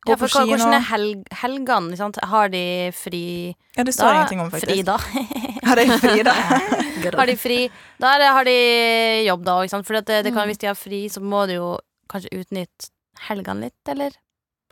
Gå 0.07 0.11
Ja, 0.11 0.17
for 0.17 0.27
på 0.27 0.41
kino. 0.43 0.57
hvordan 0.57 0.75
er 0.75 0.81
helg, 0.81 1.29
helgene? 1.31 1.97
sant? 1.97 2.17
Har 2.25 2.49
de 2.49 2.91
fri 2.93 3.55
Ja, 3.77 3.85
det 3.85 3.95
står 3.95 4.11
ingenting 4.15 4.41
om, 4.41 4.51
faktisk. 4.51 4.67
Fri 4.67 4.83
da. 4.83 4.97
Har 5.69 5.77
de 5.77 5.87
fri, 5.99 6.23
da? 6.25 6.33
har 7.19 7.27
de 7.27 7.37
fri 7.37 7.71
Da 8.01 8.19
har 8.33 8.45
de 8.45 9.25
jobb, 9.27 9.45
da, 9.45 9.61
ikke 9.63 9.71
sant? 9.71 9.87
For 9.87 9.95
det, 10.01 10.07
det 10.25 10.33
kan, 10.35 10.43
Mm. 10.47 10.51
hvis 10.51 10.59
de 10.59 10.67
har 10.67 10.75
fri, 10.75 11.09
så 11.09 11.21
må 11.23 11.47
de 11.47 11.55
jo 11.55 11.79
kanskje 12.09 12.31
utnytte 12.33 12.91
helgene 13.29 13.61
litt, 13.61 13.75
eller? 13.89 14.11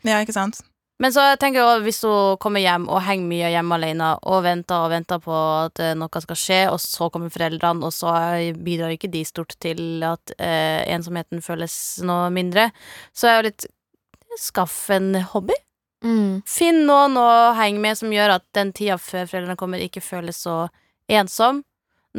ja, 0.02 0.18
ikke 0.24 0.32
sant? 0.32 0.60
Men 1.00 1.14
så 1.16 1.22
tenker 1.40 1.62
jeg 1.62 1.66
også, 1.66 1.84
hvis 1.86 2.02
hun 2.04 2.38
kommer 2.42 2.60
hjem 2.60 2.84
og 2.92 3.00
henger 3.06 3.28
mye 3.30 3.50
hjemme 3.54 3.76
alene 3.78 4.10
og 4.28 4.42
venter 4.44 4.84
og 4.84 4.92
venter 4.92 5.20
på 5.24 5.32
at 5.32 5.80
eh, 5.80 5.94
noe 5.96 6.22
skal 6.26 6.36
skje, 6.36 6.60
og 6.68 6.76
så 6.82 7.08
kommer 7.12 7.32
foreldrene, 7.32 7.88
og 7.88 7.94
så 7.96 8.12
bidrar 8.60 8.92
ikke 8.92 9.08
de 9.12 9.24
stort 9.24 9.56
til 9.64 10.04
at 10.04 10.34
eh, 10.36 10.84
ensomheten 10.92 11.40
føles 11.44 11.74
noe 12.04 12.28
mindre, 12.34 12.68
så 13.16 13.30
er 13.30 13.38
jo 13.38 13.46
litt 13.48 13.70
Skaff 14.38 14.90
en 14.94 15.16
hobby. 15.32 15.56
Mm. 16.04 16.40
Finn 16.46 16.84
noen 16.86 17.16
å 17.18 17.52
henge 17.58 17.80
med 17.82 17.98
som 17.98 18.12
gjør 18.14 18.36
at 18.36 18.44
den 18.54 18.70
tida 18.76 18.94
før 19.00 19.26
foreldrene 19.26 19.58
kommer, 19.58 19.82
ikke 19.82 20.04
føles 20.04 20.38
så 20.44 20.68
ensom. 21.10 21.64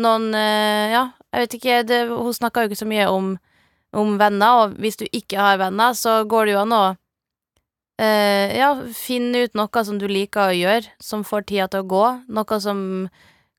Noen 0.02 0.34
eh, 0.36 0.92
Ja, 0.92 1.06
jeg 1.32 1.46
vet 1.46 1.56
ikke, 1.60 1.78
det, 1.88 2.02
hun 2.12 2.36
snakka 2.36 2.66
jo 2.66 2.72
ikke 2.72 2.82
så 2.82 2.90
mye 2.90 3.08
om, 3.14 3.32
om 3.96 4.18
venner, 4.20 4.66
og 4.66 4.76
hvis 4.84 5.00
du 5.00 5.06
ikke 5.08 5.40
har 5.40 5.62
venner, 5.62 5.96
så 5.96 6.22
går 6.28 6.50
det 6.50 6.58
jo 6.58 6.66
an 6.66 6.76
å 6.76 6.84
ja, 8.06 8.72
finne 8.98 9.46
ut 9.46 9.54
noe 9.58 9.84
som 9.86 9.98
du 10.02 10.08
liker 10.10 10.50
å 10.50 10.56
gjøre, 10.58 10.90
som 11.04 11.26
får 11.28 11.46
tida 11.52 11.68
til 11.72 11.84
å 11.84 11.90
gå. 11.92 12.06
Noe 12.34 12.62
som 12.64 13.10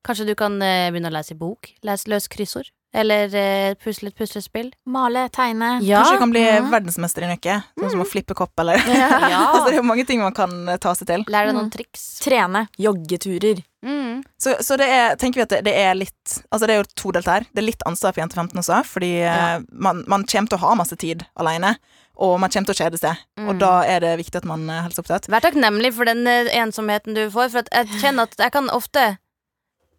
Kanskje 0.02 0.24
du 0.26 0.34
kan 0.34 0.56
eh, 0.66 0.88
begynne 0.90 1.12
å 1.12 1.14
lese 1.14 1.36
i 1.36 1.38
bok. 1.38 1.68
Lese 1.86 2.10
løs 2.10 2.24
kryssord. 2.26 2.72
Eller 2.92 3.30
eh, 3.38 3.74
pusle 3.80 4.10
et 4.10 4.16
puslespill. 4.18 4.72
Male, 4.90 5.28
tegne. 5.32 5.76
Ja. 5.86 6.00
Kanskje 6.02 6.16
du 6.16 6.22
kan 6.24 6.32
bli 6.34 6.42
mm. 6.42 6.66
verdensmester 6.72 7.22
i 7.24 7.28
nøkke. 7.30 7.54
sånn 7.78 7.92
som 7.94 8.02
å 8.02 8.06
flippe 8.10 8.34
kopp, 8.34 8.50
eller 8.60 8.82
Ja. 8.90 9.12
altså, 9.54 9.68
Det 9.68 9.76
er 9.76 9.78
jo 9.78 9.84
mange 9.86 10.04
ting 10.08 10.20
man 10.20 10.34
kan 10.34 10.56
eh, 10.68 10.80
ta 10.82 10.92
seg 10.98 11.06
til. 11.08 11.22
Lær 11.30 11.46
deg 11.48 11.54
noen 11.54 11.70
Mm. 11.70 11.74
triks. 11.76 12.02
Trene. 12.24 12.64
Joggeturer. 12.82 13.62
Mm. 13.86 14.20
Så, 14.42 14.56
så 14.66 14.76
det 14.78 14.90
er, 14.90 15.14
tenker 15.22 15.40
vi 15.40 15.46
at 15.46 15.54
det, 15.54 15.62
det 15.66 15.72
er 15.74 15.96
litt 15.98 16.34
Altså 16.54 16.66
det 16.68 16.74
er 16.74 16.82
jo 16.82 16.90
todelt 16.98 17.26
her. 17.30 17.46
Det 17.50 17.62
er 17.62 17.68
litt 17.70 17.86
ansvar 17.88 18.12
for 18.14 18.22
jente 18.22 18.36
15 18.42 18.58
også, 18.60 18.82
fordi 18.90 19.12
Ja. 19.22 19.38
eh, 19.54 19.64
man, 19.72 20.02
man 20.10 20.26
kommer 20.26 20.50
til 20.50 20.58
å 20.58 20.66
ha 20.66 20.74
masse 20.82 20.98
tid 20.98 21.22
alene, 21.38 21.76
og 22.16 22.38
man 22.40 22.50
kommer 22.52 22.68
til 22.68 22.74
å 22.76 22.80
kjede 22.84 22.98
seg. 23.00 23.16
Og 23.40 23.54
Mm. 23.54 23.58
da 23.58 23.70
er 23.88 24.00
det 24.00 24.18
viktig 24.18 24.36
at 24.36 24.44
man 24.44 24.68
er 24.70 24.82
helseopptatt. 24.84 25.28
Vær 25.32 25.40
takknemlig 25.40 25.92
for 25.94 26.04
den 26.04 26.26
eh, 26.26 26.50
ensomheten 26.60 27.14
du 27.14 27.30
får, 27.30 27.50
for 27.50 27.62
jeg 27.72 27.88
kjenner 28.02 28.22
at 28.28 28.36
jeg 28.38 28.52
kan 28.52 28.68
ofte 28.70 29.16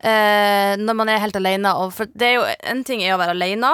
eh, 0.04 0.76
Når 0.78 0.94
man 0.96 1.10
er 1.10 1.20
helt 1.24 1.36
alene 1.36 1.74
og 1.80 1.94
For 1.94 2.06
det 2.14 2.28
er 2.28 2.34
jo 2.38 2.46
en 2.74 2.84
ting 2.84 3.02
er 3.04 3.16
å 3.16 3.20
være 3.22 3.36
alene, 3.38 3.72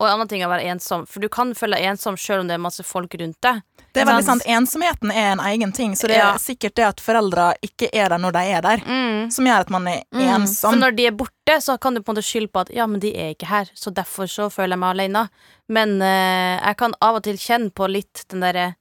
og 0.00 0.06
en 0.08 0.12
annen 0.16 0.28
ting 0.28 0.42
er 0.42 0.48
å 0.48 0.50
være 0.50 0.66
ensom. 0.72 1.04
For 1.06 1.20
du 1.22 1.28
kan 1.28 1.52
føle 1.54 1.76
deg 1.78 1.86
ensom 1.92 2.16
selv 2.18 2.40
om 2.42 2.48
det 2.48 2.54
er 2.56 2.62
masse 2.64 2.82
folk 2.84 3.14
rundt 3.20 3.38
deg. 3.46 3.60
Det 3.94 4.02
er 4.02 4.08
veldig 4.08 4.24
sant. 4.26 4.42
Ensomheten 4.50 5.12
er 5.14 5.28
en 5.32 5.42
egen 5.46 5.72
ting, 5.72 5.92
så 5.94 6.08
det 6.10 6.16
er 6.16 6.24
Ja. 6.32 6.36
sikkert 6.36 6.74
det 6.74 6.84
at 6.84 7.00
foreldre 7.00 7.54
ikke 7.62 7.88
er 7.94 8.08
der 8.08 8.18
når 8.18 8.32
de 8.32 8.38
er 8.56 8.60
der, 8.62 8.78
Mm. 8.78 9.30
som 9.30 9.44
gjør 9.46 9.60
at 9.60 9.70
man 9.70 9.86
er 9.86 10.02
Mm. 10.12 10.46
For 10.60 10.74
når 10.76 10.96
de 10.96 11.06
er 11.06 11.10
borte, 11.12 11.60
så 11.62 11.78
kan 11.80 11.94
du 11.94 12.00
på 12.02 12.10
en 12.10 12.16
måte 12.16 12.24
skylde 12.26 12.50
på 12.50 12.60
at 12.60 12.70
ja, 12.74 12.86
men 12.86 12.98
de 13.00 13.14
er 13.14 13.34
ikke 13.34 13.46
her, 13.46 13.66
så 13.74 13.92
derfor 13.94 14.26
så 14.26 14.50
føler 14.50 14.70
jeg 14.74 14.78
meg 14.78 14.96
alene. 14.96 15.28
Men 15.68 16.02
uh, 16.02 16.58
jeg 16.66 16.76
kan 16.76 16.92
av 17.00 17.14
og 17.16 17.22
til 17.22 17.36
kjenne 17.36 17.70
på 17.72 17.88
litt 17.88 18.24
den 18.28 18.40
derre 18.40 18.74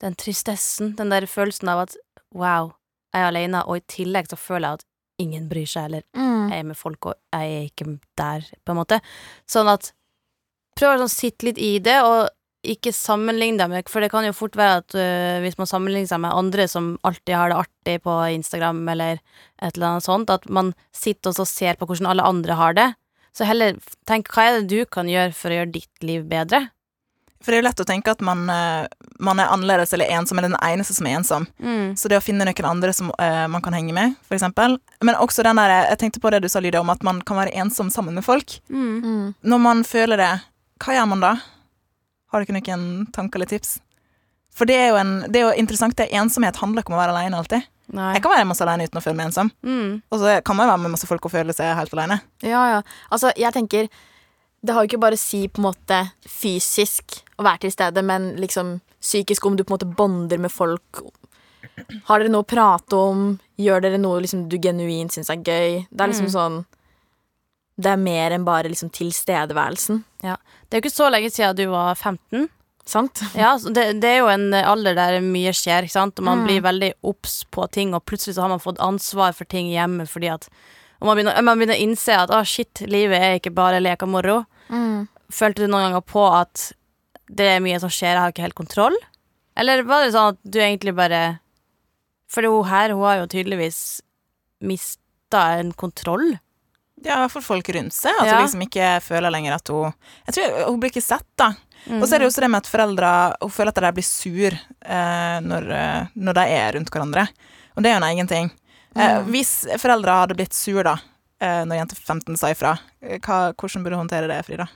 Den 0.00 0.14
tristessen, 0.14 0.94
den 0.96 1.10
der 1.10 1.26
følelsen 1.28 1.68
av 1.68 1.80
at 1.82 1.96
wow, 2.32 2.72
jeg 3.12 3.20
er 3.22 3.26
alene, 3.28 3.62
og 3.66 3.76
i 3.76 3.80
tillegg 3.80 4.28
så 4.28 4.36
føler 4.38 4.60
jeg 4.68 4.72
at 4.72 4.84
ingen 5.20 5.48
bryr 5.50 5.66
seg, 5.68 5.84
eller 5.90 6.02
Mm. 6.16 6.48
jeg 6.50 6.58
er 6.58 6.62
med 6.64 6.76
folk, 6.76 7.04
og 7.06 7.14
jeg 7.34 7.42
er 7.42 7.68
ikke 7.68 7.98
der, 8.16 8.40
på 8.64 8.70
en 8.70 8.76
måte. 8.76 9.00
Sånn 9.46 9.68
at 9.68 9.92
prøv 10.80 10.96
å 10.96 11.02
sånn, 11.04 11.12
sitte 11.12 11.50
litt 11.50 11.60
i 11.60 11.74
det, 11.84 11.98
og 12.02 12.30
ikke 12.60 12.92
sammenligne 12.92 13.56
deg 13.56 13.70
med 13.72 13.88
For 13.88 14.04
det 14.04 14.10
kan 14.12 14.26
jo 14.26 14.36
fort 14.36 14.56
være 14.58 14.80
at 14.82 14.96
uh, 14.96 15.38
hvis 15.44 15.56
man 15.60 15.68
sammenligner 15.68 16.10
seg 16.10 16.20
med 16.24 16.36
andre 16.36 16.66
som 16.68 16.90
alltid 17.08 17.36
har 17.36 17.52
det 17.52 17.60
artig 17.62 17.94
på 18.04 18.16
Instagram 18.36 18.82
eller 18.92 19.20
et 19.62 19.70
eller 19.72 19.94
annet 19.94 20.04
sånt, 20.04 20.32
at 20.32 20.44
man 20.48 20.74
sitter 20.96 21.32
og 21.32 21.48
ser 21.48 21.80
på 21.80 21.88
hvordan 21.88 22.10
alle 22.10 22.26
andre 22.26 22.58
har 22.58 22.76
det. 22.76 22.90
Så 23.36 23.46
heller 23.48 23.78
tenk 24.08 24.28
hva 24.34 24.48
er 24.48 24.58
det 24.58 24.68
du 24.72 24.84
kan 24.90 25.08
gjøre 25.08 25.32
for 25.36 25.52
å 25.52 25.60
gjøre 25.60 25.74
ditt 25.78 26.04
liv 26.04 26.26
bedre? 26.28 26.66
For 27.40 27.52
det 27.52 27.56
er 27.56 27.62
jo 27.62 27.68
lett 27.70 27.80
å 27.80 27.88
tenke 27.88 28.12
at 28.12 28.20
man, 28.24 28.42
eh, 28.52 28.84
man 29.24 29.40
er 29.40 29.48
annerledes 29.48 29.94
eller 29.96 30.10
ensom, 30.12 30.38
eller 30.38 30.52
den 30.52 30.60
eneste 30.60 30.92
som 30.92 31.06
er 31.08 31.16
ensom. 31.16 31.46
Mm. 31.56 31.94
Så 31.96 32.10
det 32.12 32.18
å 32.18 32.24
finne 32.24 32.44
noen 32.44 32.68
andre 32.68 32.92
som 32.92 33.08
uh, 33.16 33.46
man 33.48 33.64
kan 33.64 33.72
henge 33.72 33.94
med, 33.96 34.18
for 34.28 34.36
eksempel. 34.36 34.76
Men 35.00 35.16
også 35.16 35.46
den 35.46 35.56
der, 35.56 35.72
jeg 35.88 36.00
tenkte 36.02 36.20
på 36.20 36.32
det 36.34 36.42
du 36.44 36.50
sa, 36.52 36.60
Lydia, 36.60 36.82
om 36.84 36.92
at 36.92 37.06
man 37.06 37.22
kan 37.24 37.40
være 37.40 37.54
ensom 37.62 37.88
sammen 37.88 38.18
med 38.18 38.26
folk. 38.26 38.58
Mm. 38.68 38.92
Mm. 39.00 39.26
Når 39.40 39.62
man 39.64 39.80
føler 39.88 40.20
det, 40.20 40.34
hva 40.80 40.96
gjør 40.96 41.08
man 41.12 41.20
da? 41.24 41.34
Har 42.32 42.44
dere 42.44 42.60
noen 42.60 43.06
tanker 43.12 43.40
eller 43.40 43.50
tips? 43.50 43.78
For 44.54 44.66
det 44.66 44.76
er 44.76 44.88
jo, 44.90 44.96
en, 45.00 45.12
det 45.30 45.40
er 45.40 45.44
jo 45.48 45.58
interessant. 45.62 45.94
Det 45.98 46.08
er 46.08 46.20
ensomhet 46.22 46.58
handler 46.58 46.82
ikke 46.82 46.92
om 46.92 46.98
å 46.98 47.02
være 47.02 47.14
alene 47.14 47.38
alltid. 47.38 47.66
Nei. 47.94 48.12
Jeg 48.14 48.22
kan 48.22 48.32
være 48.34 48.46
masse 48.46 48.62
alene 48.62 48.86
uten 48.86 48.98
å 49.00 49.02
føle 49.02 49.18
meg 49.18 49.28
ensom. 49.30 49.50
Mm. 49.66 49.96
Og 50.10 50.20
så 50.22 50.36
kan 50.46 50.56
man 50.58 50.66
jo 50.66 50.72
være 50.72 50.82
med 50.84 50.92
masse 50.94 51.08
folk 51.10 51.26
og 51.26 51.32
føle 51.34 51.54
seg 51.56 51.72
helt 51.78 51.94
alene. 51.96 52.20
Ja, 52.46 52.62
ja. 52.76 52.80
Altså, 53.10 53.32
jeg 53.38 53.52
tenker 53.56 53.88
Det 54.62 54.74
har 54.76 54.84
jo 54.84 54.90
ikke 54.90 55.00
bare 55.00 55.16
å 55.16 55.20
si 55.20 55.46
på 55.48 55.62
en 55.62 55.70
måte 55.70 55.98
fysisk 56.28 57.22
å 57.40 57.46
være 57.46 57.62
til 57.64 57.72
stede, 57.72 58.02
men 58.04 58.34
liksom 58.36 58.74
psykisk 59.00 59.46
om 59.48 59.54
du 59.56 59.62
på 59.64 59.72
en 59.72 59.78
måte 59.78 59.88
bonder 59.96 60.36
med 60.42 60.52
folk. 60.52 61.00
Har 62.10 62.20
dere 62.20 62.28
noe 62.28 62.44
å 62.44 62.48
prate 62.50 62.98
om? 62.98 63.22
Gjør 63.60 63.80
dere 63.86 64.00
noe 64.02 64.20
liksom, 64.20 64.42
du 64.52 64.58
genuint 64.60 65.14
syns 65.14 65.30
er 65.32 65.40
gøy? 65.40 65.86
Det 65.88 66.04
er 66.04 66.12
liksom 66.12 66.28
Mm. 66.28 66.34
sånn 66.36 66.58
Det 67.80 67.90
er 67.94 68.00
mer 68.00 68.34
enn 68.36 68.44
bare 68.44 68.68
liksom 68.68 68.90
tilstedeværelsen. 68.92 70.02
Det 70.22 70.30
er 70.76 70.80
jo 70.80 70.84
ikke 70.84 70.92
så 70.92 71.06
lenge 71.10 71.30
siden 71.32 71.56
du 71.56 71.64
var 71.72 71.94
15. 71.96 72.48
Sant? 72.90 73.20
Ja, 73.38 73.52
det, 73.58 74.00
det 74.02 74.08
er 74.08 74.18
jo 74.22 74.28
en 74.32 74.48
alder 74.56 74.96
der 74.98 75.20
mye 75.22 75.52
skjer, 75.54 75.84
ikke 75.86 75.94
sant? 75.94 76.18
og 76.18 76.24
man 76.26 76.40
Mm. 76.40 76.46
blir 76.48 76.60
veldig 76.64 76.92
obs 77.06 77.44
på 77.54 77.68
ting, 77.70 77.94
og 77.94 78.02
plutselig 78.08 78.34
så 78.34 78.42
har 78.42 78.48
man 78.52 78.62
fått 78.62 78.80
ansvar 78.82 79.32
for 79.36 79.44
ting 79.46 79.68
hjemme 79.70 80.06
fordi 80.10 80.28
at 80.32 80.48
Og 81.00 81.06
man 81.06 81.16
begynner, 81.16 81.40
man 81.42 81.56
begynner 81.58 81.78
å 81.78 81.80
innse 81.86 82.12
at 82.12 82.28
å, 82.28 82.42
shit, 82.44 82.82
livet 82.84 83.16
er 83.22 83.38
ikke 83.38 83.54
bare 83.56 83.78
lek 83.80 84.02
og 84.04 84.08
moro. 84.12 84.34
Mm. 84.68 85.06
Følte 85.32 85.62
du 85.64 85.70
noen 85.72 85.86
ganger 85.88 86.02
på 86.04 86.24
at 86.28 86.72
det 87.30 87.46
er 87.54 87.62
mye 87.64 87.78
som 87.80 87.88
skjer, 87.88 88.10
jeg 88.18 88.20
har 88.20 88.32
ikke 88.34 88.44
helt 88.44 88.58
kontroll? 88.58 88.96
Eller 89.56 89.80
var 89.88 90.04
det 90.04 90.12
sånn 90.12 90.34
at 90.34 90.38
du 90.44 90.58
egentlig 90.60 90.92
bare 90.98 91.38
For 92.28 92.42
hun 92.44 92.68
her, 92.68 92.92
hun 92.92 93.00
har 93.06 93.16
jo 93.22 93.26
tydeligvis 93.32 94.02
mista 94.60 95.40
en 95.58 95.72
kontroll. 95.72 96.36
Ja, 97.02 97.16
i 97.16 97.20
hvert 97.24 97.32
fall 97.32 97.42
folk 97.46 97.68
rundt 97.74 97.94
seg. 97.96 98.12
At 98.20 98.26
Ja. 98.28 98.40
liksom 98.42 98.60
ikke 98.66 99.00
føler 99.00 99.32
lenger 99.32 99.54
at 99.56 99.68
hun 99.72 99.92
Jeg 100.26 100.34
tror 100.36 100.66
Hun 100.68 100.80
blir 100.80 100.90
ikke 100.90 101.02
sett, 101.02 101.26
da. 101.36 101.54
Mm. 101.86 102.02
Og 102.02 102.08
så 102.08 102.14
er 102.14 102.18
det 102.18 102.26
jo 102.26 102.30
også 102.30 102.40
det 102.44 102.50
med 102.50 102.60
at 102.60 102.68
foreldre 102.68 103.12
Hun 103.40 103.50
føler 103.50 103.68
at 103.72 103.80
de 103.80 103.92
blir 103.96 104.04
sur 104.04 104.52
eh, 104.52 105.38
når, 105.40 105.70
eh, 105.72 106.06
når 106.16 106.34
de 106.34 106.40
er 106.58 106.72
rundt 106.76 106.90
hverandre. 106.92 107.28
Og 107.76 107.82
det 107.82 107.90
er 107.90 107.96
jo 107.98 108.02
en 108.04 108.10
egen 108.10 108.28
ting. 108.28 108.50
Eh, 108.96 109.22
hvis 109.30 109.52
foreldre 109.78 110.10
hadde 110.20 110.34
blitt 110.36 110.52
sur 110.52 110.82
da, 110.82 110.96
eh, 111.40 111.64
når 111.64 111.78
jente 111.78 111.96
15 111.96 112.36
sa 112.36 112.48
ifra, 112.52 112.78
eh, 113.02 113.18
hva, 113.18 113.52
hvordan 113.54 113.82
burde 113.84 113.94
du 113.96 114.00
håndtere 114.02 114.28
det, 114.28 114.44
Frida? 114.44 114.68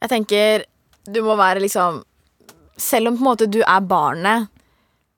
Jeg 0.00 0.08
tenker 0.10 0.64
du 1.10 1.22
må 1.22 1.36
være 1.36 1.60
liksom 1.60 2.02
Selv 2.78 3.08
om 3.08 3.16
på 3.16 3.24
en 3.24 3.26
måte 3.26 3.50
du 3.50 3.60
er 3.60 3.80
barnet, 3.80 4.48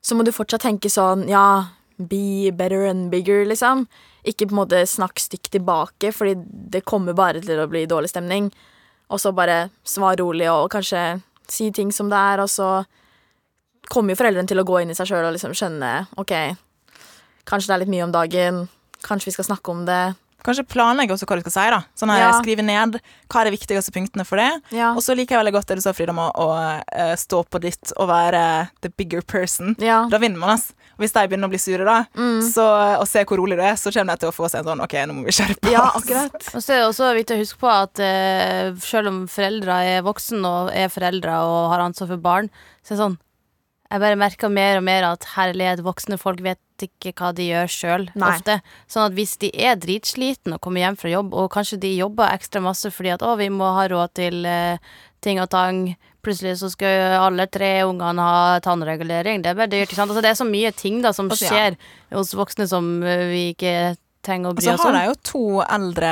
så 0.01 0.15
må 0.15 0.23
du 0.25 0.31
fortsatt 0.31 0.63
tenke 0.65 0.89
sånn 0.89 1.27
Ja, 1.29 1.67
be 2.07 2.51
better 2.51 2.85
and 2.89 3.09
bigger, 3.11 3.45
liksom. 3.45 3.85
Ikke 4.27 4.47
på 4.47 4.55
en 4.55 4.61
måte 4.61 4.81
snakk 4.87 5.19
stygt 5.19 5.51
tilbake, 5.51 6.11
fordi 6.13 6.35
det 6.45 6.85
kommer 6.85 7.13
bare 7.17 7.41
til 7.41 7.59
å 7.59 7.67
bli 7.69 7.85
dårlig 7.89 8.11
stemning. 8.13 8.51
Og 9.11 9.19
så 9.19 9.33
bare 9.35 9.69
svar 9.83 10.17
rolig 10.21 10.47
og 10.51 10.69
kanskje 10.71 11.21
si 11.51 11.71
ting 11.75 11.91
som 11.91 12.09
det 12.11 12.17
er, 12.17 12.39
og 12.39 12.49
så 12.49 12.83
kommer 13.91 14.13
jo 14.13 14.21
foreldrene 14.21 14.47
til 14.47 14.61
å 14.61 14.67
gå 14.67 14.81
inn 14.81 14.93
i 14.93 14.95
seg 14.95 15.09
sjøl 15.09 15.25
og 15.27 15.33
liksom 15.35 15.51
skjønne 15.57 15.89
OK, 16.21 16.31
kanskje 17.49 17.67
det 17.67 17.75
er 17.75 17.81
litt 17.81 17.91
mye 17.91 18.05
om 18.05 18.13
dagen, 18.15 18.61
kanskje 19.03 19.31
vi 19.31 19.35
skal 19.35 19.49
snakke 19.49 19.73
om 19.73 19.81
det. 19.89 20.03
Kanskje 20.45 20.65
planlegge 20.65 21.13
også 21.13 21.27
hva 21.29 21.37
du 21.37 21.43
skal 21.43 21.53
si. 21.53 21.65
da 21.73 21.81
Sånn 21.99 22.09
her, 22.13 22.21
Ja. 22.23 22.31
Skrive 22.39 22.63
ned 22.65 22.95
hva 23.29 23.41
er 23.41 23.49
de 23.49 23.57
viktigste 23.57 23.93
punktene 23.93 24.25
for 24.25 24.41
det. 24.41 24.49
Ja. 24.73 24.93
Og 24.95 25.03
så 25.05 25.13
liker 25.13 25.35
jeg 25.35 25.43
veldig 25.43 25.53
godt 25.53 25.67
det 25.69 25.77
du 25.77 25.83
sa, 25.83 25.93
Frida, 25.93 26.15
om 26.15 26.21
å 26.23 26.29
å, 26.33 26.47
stå 27.19 27.43
på 27.45 27.61
ditt 27.61 27.93
og 27.97 28.07
være 28.09 28.69
the 28.81 28.89
bigger 28.89 29.21
person. 29.21 29.75
ja. 29.77 30.07
Da 30.09 30.17
vinner 30.17 30.39
man, 30.41 30.55
ass. 30.55 30.73
Hvis 31.01 31.15
de 31.15 31.23
begynner 31.27 31.49
å 31.49 31.53
bli 31.53 31.59
sure 31.61 31.87
da, 31.87 31.97
Mm. 32.15 32.39
så, 32.45 32.65
og 33.01 33.07
se 33.09 33.23
hvor 33.25 33.41
rolig 33.41 33.57
du 33.57 33.63
er, 33.65 33.73
så 33.81 33.89
kommer 33.91 34.13
de 34.15 34.21
til 34.23 34.29
å 34.29 34.35
få 34.35 34.47
seg 34.51 34.61
en 34.61 34.69
sånn 34.71 34.83
OK, 34.85 34.93
nå 35.09 35.17
må 35.17 35.25
vi 35.25 35.33
skjerpe 35.35 35.65
oss. 35.65 35.73
ja, 35.73 35.83
akkurat. 35.97 36.37
Og 36.53 36.61
så 36.61 36.75
er 36.75 36.83
det 36.83 36.87
også 36.91 37.09
viktig 37.17 37.35
å 37.35 37.41
huske 37.41 37.59
på 37.65 37.71
at 37.73 38.01
uh, 38.05 38.79
selv 38.85 39.11
om 39.11 39.19
foreldre 39.31 39.79
er 39.97 40.05
voksen 40.05 40.45
og 40.45 40.71
er 40.77 40.87
foreldre 40.93 41.41
og 41.49 41.59
har 41.73 41.83
ansvar 41.89 42.13
for 42.13 42.21
barn, 42.29 42.49
så 42.85 42.93
er 42.93 42.97
det 42.97 43.03
sånn 43.03 43.19
Jeg 43.91 43.99
bare 43.99 44.15
merker 44.15 44.47
mer 44.47 44.77
og 44.79 44.83
mer 44.87 45.03
at 45.03 45.25
herlighet, 45.35 45.81
voksne 45.83 46.15
folk 46.17 46.39
vet 46.45 46.59
ikke 46.85 47.11
hva 47.19 47.33
de 47.35 47.49
gjør 47.49 47.67
sjøl, 47.67 48.05
ofte. 48.23 48.55
Sånn 48.87 49.03
at 49.09 49.17
hvis 49.17 49.33
de 49.41 49.49
er 49.51 49.75
dritslitne 49.75 50.55
og 50.55 50.61
kommer 50.63 50.79
hjem 50.85 50.95
fra 50.97 51.11
jobb, 51.11 51.33
og 51.35 51.49
kanskje 51.51 51.77
de 51.83 51.91
jobber 51.97 52.31
ekstra 52.31 52.61
masse 52.63 52.87
fordi 52.95 53.11
at 53.17 53.21
å, 53.27 53.35
vi 53.37 53.49
må 53.51 53.67
ha 53.75 53.83
råd 53.91 54.13
til 54.15 54.45
eh, 54.47 54.79
ting 55.21 55.41
og 55.41 55.49
tang, 55.53 55.83
plutselig 56.25 56.57
så 56.59 56.69
skal 56.73 57.17
alle 57.17 57.47
tre 57.49 57.81
ungene 57.87 58.25
ha 58.25 58.59
tannregulering, 58.65 59.41
det 59.43 59.51
er 59.51 59.57
bare 59.57 59.71
dyrt, 59.71 59.89
ikke 59.89 59.99
sant. 59.99 60.11
Altså 60.13 60.23
det 60.25 60.31
er 60.33 60.39
så 60.39 60.47
mye 60.49 60.71
ting 60.77 61.01
da 61.05 61.13
som 61.15 61.29
Altså, 61.31 61.47
ja. 61.47 61.51
skjer 61.51 62.17
hos 62.17 62.33
voksne 62.37 62.67
som 62.69 62.89
eh, 63.03 63.27
vi 63.31 63.43
ikke 63.55 63.75
trenger 64.25 64.51
å 64.51 64.53
Og 64.53 64.59
bry 64.59 64.67
så 64.67 64.75
oss 64.75 64.83
har 64.85 64.97
jeg 64.99 65.09
jo 65.09 65.15
to 65.25 65.43
eldre 65.65 66.11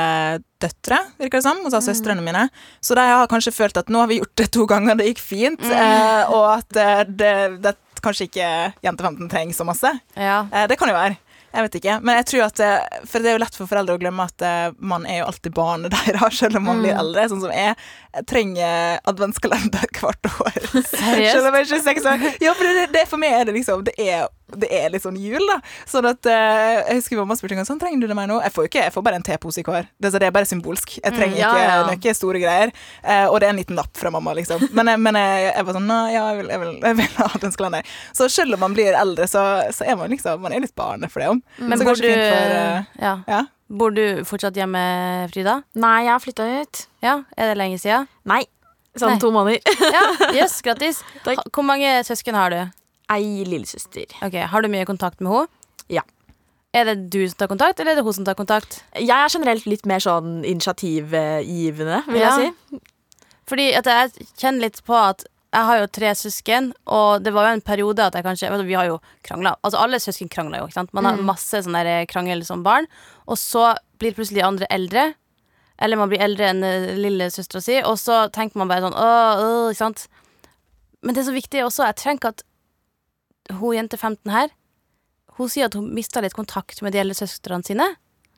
døtre, 0.60 0.98
virker 1.20 1.38
det 1.38 1.46
som, 1.46 1.60
og 1.62 1.70
så 1.72 1.80
søstrene 1.84 2.24
mine. 2.24 2.48
Så 2.82 2.96
de 2.98 3.04
har 3.06 3.30
kanskje 3.30 3.54
følt 3.54 3.78
at 3.78 3.90
nå 3.92 4.02
har 4.02 4.10
vi 4.10 4.18
gjort 4.18 4.34
det 4.40 4.48
to 4.56 4.66
ganger, 4.70 4.98
det 4.98 5.12
gikk 5.12 5.22
fint, 5.22 5.62
eh, 5.62 6.32
og 6.34 6.46
at 6.56 6.68
det, 6.74 6.90
det, 7.20 7.34
det 7.62 7.76
kanskje 8.02 8.26
ikke 8.30 8.50
jente 8.84 9.04
15 9.04 9.30
trenger 9.30 9.56
så 9.56 9.66
masse. 9.68 9.92
Ja. 10.16 10.42
Eh, 10.50 10.66
det 10.70 10.78
kan 10.80 10.90
jo 10.90 10.96
være. 10.98 11.18
Jeg 11.50 11.66
vet 11.66 11.76
ikke. 11.80 11.94
Men 12.06 12.18
jeg 12.20 12.26
tror 12.30 12.44
at 12.46 12.60
eh, 12.62 12.98
For 13.10 13.22
det 13.22 13.32
er 13.32 13.36
jo 13.36 13.42
lett 13.42 13.56
for 13.58 13.70
foreldre 13.70 13.96
å 13.98 14.00
glemme 14.00 14.26
at 14.30 14.44
eh, 14.46 14.76
man 14.78 15.06
er 15.08 15.22
jo 15.22 15.30
alltid 15.30 15.54
barnet 15.56 15.94
deres, 15.94 16.38
selv 16.40 16.60
om 16.60 16.68
man 16.70 16.82
blir 16.84 16.94
eldre. 16.94 17.26
Sånn 17.32 17.42
som 17.42 17.54
jeg. 17.54 17.74
Jeg 18.14 18.28
trenger 18.30 19.00
adventskalender 19.10 19.86
hvert 19.98 20.30
år. 20.30 20.60
Seriøst? 20.74 21.34
Selv 21.34 21.50
om 21.50 21.58
jeg 21.58 21.66
er 21.66 21.72
26 21.72 22.10
år. 22.12 22.28
Ja, 22.44 22.54
for 22.58 22.68
det, 22.68 22.86
det, 22.94 23.06
for 23.10 23.22
meg 23.22 23.36
er 23.38 23.48
det 23.48 23.56
liksom 23.58 23.84
Det 23.86 23.96
er, 23.98 24.28
det 24.56 24.68
er 24.72 24.90
litt 24.90 25.02
sånn 25.04 25.16
jul, 25.20 25.42
da. 25.48 25.58
Sånn 25.86 26.06
at 26.10 26.26
eh, 26.26 26.80
Jeg 26.90 26.96
husker 27.00 27.16
mamma 27.20 27.36
spurte 27.38 27.54
en 27.54 27.60
gang 27.62 27.68
sånn 27.68 27.80
Trenger 27.82 28.00
du 28.00 28.06
det 28.10 28.16
mer 28.18 28.26
nå? 28.30 28.40
Jeg 28.42 28.52
får 28.54 28.64
jo 28.66 28.70
ikke 28.70 28.82
Jeg 28.86 28.92
får 28.94 29.04
bare 29.06 29.18
en 29.20 29.26
tepose 29.26 29.60
i 29.60 29.64
hver. 29.66 29.86
Det, 30.00 30.10
det 30.16 30.26
er 30.28 30.34
bare 30.34 30.48
symbolsk. 30.50 30.96
Jeg 30.98 31.12
trenger 31.14 31.30
Mm, 31.30 31.38
ja, 31.38 31.50
ikke 31.54 31.64
ja. 31.68 31.82
noe 31.86 32.14
store 32.16 32.40
greier. 32.42 32.72
Eh, 33.04 33.26
og 33.30 33.38
det 33.40 33.46
er 33.48 33.52
en 33.54 33.60
liten 33.60 33.76
napp 33.78 33.92
fra 33.96 34.10
mamma, 34.10 34.32
liksom. 34.34 34.64
Men, 34.74 34.86
jeg- 34.90 35.00
men 35.00 35.14
jeg, 35.20 35.46
jeg 35.54 35.64
var 35.68 35.76
sånn 35.78 35.86
Nei, 35.90 36.12
ja, 36.14 36.24
jeg 36.32 36.38
vil, 36.40 36.48
jeg 36.54 36.60
vil, 36.64 36.74
jeg 36.88 36.96
vil 37.00 37.14
ha 37.20 37.28
adventskalender. 37.34 37.94
Så 38.16 38.28
selv 38.32 38.54
om 38.56 38.60
man 38.66 38.74
blir 38.74 38.94
eldre, 38.98 39.28
så, 39.30 39.44
så 39.74 39.86
er 39.86 39.96
man 40.00 40.10
liksom 40.10 40.40
Man 40.42 40.52
er 40.56 40.60
litt 40.64 40.74
barnet 40.78 41.10
for 41.12 41.20
det 41.22 41.28
om. 41.32 41.42
Men 41.58 41.78
så 41.78 41.84
bor 41.86 41.94
du, 41.98 42.06
for 42.06 42.54
eh, 42.56 42.84
ja. 43.02 43.14
Ja. 43.28 43.42
bor 43.68 43.90
du 43.94 44.04
fortsatt 44.28 44.56
hjemme, 44.58 44.82
Frida? 45.32 45.60
Nei, 45.74 45.96
jeg 46.06 46.12
har 46.14 46.24
flytta 46.24 46.48
ut. 46.62 46.86
Ja, 47.04 47.20
Er 47.36 47.52
det 47.52 47.58
lenge 47.60 47.78
siden? 47.82 48.08
Nei. 48.24 48.42
Sånn 48.98 49.12
Nei. 49.14 49.20
to 49.22 49.30
måneder. 49.30 49.60
Ja, 49.94 50.02
Jøss, 50.40 50.56
grattis. 50.66 50.98
Takk. 51.22 51.44
Hvor 51.54 51.62
mange 51.62 52.00
søsken 52.08 52.34
har 52.34 52.50
du? 52.50 52.60
Ei 53.10 53.44
lillesøster. 53.44 54.12
Ok, 54.22 54.36
Har 54.52 54.62
du 54.62 54.68
mye 54.68 54.86
kontakt 54.86 55.20
med 55.20 55.32
henne? 55.32 55.48
Ja. 55.90 56.02
Er 56.72 56.84
det 56.86 57.10
du 57.10 57.24
som 57.28 57.36
tar 57.40 57.48
kontakt, 57.50 57.80
eller 57.80 57.92
er 57.92 57.96
det 57.98 58.04
hun 58.06 58.12
som 58.14 58.24
tar 58.24 58.36
kontakt? 58.38 58.82
Jeg 58.94 59.10
er 59.10 59.28
generelt 59.32 59.66
litt 59.66 59.84
mer 59.90 59.98
sånn 59.98 60.44
initiativgivende, 60.46 62.04
vil 62.06 62.20
Ja. 62.20 62.36
jeg 62.38 62.54
si. 62.70 62.78
Fordi 63.46 63.74
at 63.74 63.84
jeg 63.84 64.26
kjenner 64.38 64.60
litt 64.60 64.84
på 64.86 64.94
at 64.94 65.24
jeg 65.52 65.64
har 65.66 65.78
jo 65.80 65.86
tre 65.88 66.10
søsken, 66.14 66.72
og 66.86 67.24
det 67.24 67.32
var 67.34 67.48
jo 67.48 67.54
en 67.54 67.60
periode 67.60 67.98
at 67.98 68.14
jeg 68.14 68.22
kanskje 68.22 68.64
Vi 68.64 68.74
har 68.74 68.86
jo 68.86 69.00
krangla. 69.24 69.56
Altså 69.64 69.80
alle 69.82 69.96
søsken 69.98 70.28
krangler 70.30 70.58
jo, 70.60 70.66
ikke 70.66 70.74
sant. 70.74 70.94
Man 70.94 71.04
har 71.04 71.16
Mm. 71.16 71.24
masse 71.24 71.64
sånn 71.64 72.06
krangel 72.06 72.44
som 72.44 72.62
barn, 72.62 72.86
og 73.26 73.36
så 73.36 73.74
blir 73.98 74.12
plutselig 74.14 74.34
de 74.36 74.42
andre 74.46 74.66
eldre. 74.70 75.14
Eller 75.80 75.96
man 75.96 76.08
blir 76.08 76.20
eldre 76.20 76.50
enn 76.50 76.62
eh, 76.62 76.94
lillesøstera 76.94 77.60
si, 77.62 77.80
og 77.82 77.96
så 77.96 78.30
tenker 78.30 78.56
man 78.56 78.68
bare 78.68 78.82
sånn 78.82 78.94
åh, 78.94 79.40
åh, 79.40 79.70
ikke 79.72 79.76
sant. 79.76 80.06
Men 81.02 81.14
det 81.14 81.26
er 81.26 81.32
så 81.32 81.34
viktig 81.34 81.64
også, 81.64 81.86
jeg 81.86 81.96
trenger 81.96 82.18
ikke 82.20 82.28
at 82.28 82.42
hun 83.48 83.74
jente 83.74 83.96
15 83.96 84.30
her 84.30 84.50
Hun 85.38 85.48
sier 85.48 85.70
at 85.70 85.74
hun 85.78 85.88
mista 85.94 86.20
litt 86.20 86.36
kontakt 86.36 86.82
med 86.84 86.92
de 86.92 87.00
eldre 87.00 87.16
søstrene 87.16 87.64
sine. 87.64 87.86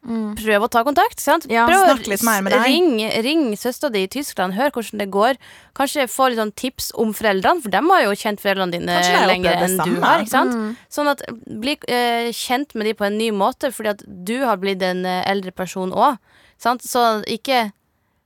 Prøv 0.02 0.64
å 0.66 0.68
ta 0.70 0.80
kontakt. 0.82 1.20
Sant? 1.22 1.44
Ja, 1.50 1.62
Prøv 1.68 1.84
å 1.86 1.94
litt 2.10 2.24
mer 2.26 2.42
med 2.42 2.50
deg. 2.54 2.64
Ring, 2.66 3.02
ring 3.22 3.42
søstera 3.58 3.92
di 3.94 4.02
i 4.02 4.10
Tyskland, 4.10 4.56
hør 4.56 4.72
hvordan 4.74 4.98
det 4.98 5.06
går. 5.14 5.38
Kanskje 5.78 6.08
få 6.10 6.30
litt 6.30 6.40
sånn 6.40 6.54
tips 6.58 6.90
om 6.98 7.12
foreldrene, 7.14 7.62
for 7.62 7.74
dem 7.74 7.90
har 7.94 8.02
jo 8.08 8.16
kjent 8.18 8.42
foreldrene 8.42 8.74
dine 8.74 8.96
de 8.98 9.20
lenger 9.30 9.62
enn 9.62 9.76
du 9.78 10.00
har. 10.02 10.24
Ikke 10.24 10.34
sant? 10.34 10.56
Mm. 10.58 10.72
Sånn 10.90 11.10
at 11.12 11.22
bli 11.46 11.76
eh, 11.86 12.32
kjent 12.34 12.74
med 12.74 12.90
dem 12.90 12.98
på 12.98 13.06
en 13.06 13.18
ny 13.20 13.30
måte, 13.34 13.70
fordi 13.74 13.92
at 13.94 14.02
du 14.02 14.40
har 14.42 14.58
blitt 14.62 14.82
en 14.86 15.04
eh, 15.06 15.22
eldre 15.30 15.54
person 15.54 15.94
òg. 15.94 16.18
Så 16.62 16.74
ikke 17.26 17.72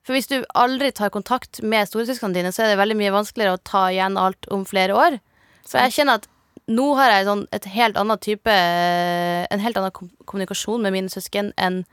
For 0.06 0.14
hvis 0.14 0.28
du 0.30 0.44
aldri 0.54 0.92
tar 0.94 1.10
kontakt 1.10 1.58
med 1.66 1.88
storesøsknene 1.88 2.36
dine, 2.36 2.52
så 2.54 2.62
er 2.62 2.68
det 2.70 2.78
veldig 2.78 2.94
mye 2.94 3.14
vanskeligere 3.14 3.56
å 3.56 3.62
ta 3.66 3.88
igjen 3.90 4.16
alt 4.20 4.46
om 4.54 4.62
flere 4.68 4.94
år. 4.94 5.16
Så 5.66 5.80
jeg 5.82 5.96
kjenner 5.96 6.20
at 6.20 6.28
nå 6.68 6.86
har 6.98 7.12
jeg 7.12 7.26
sånn 7.28 7.44
et 7.54 7.68
helt 7.76 7.96
annet 8.00 8.20
type 8.24 8.50
En 8.50 9.62
helt 9.62 9.76
annen 9.78 9.94
kom 9.94 10.10
kommunikasjon 10.26 10.82
med 10.82 10.94
mine 10.96 11.12
søsken 11.12 11.52
enn 11.56 11.84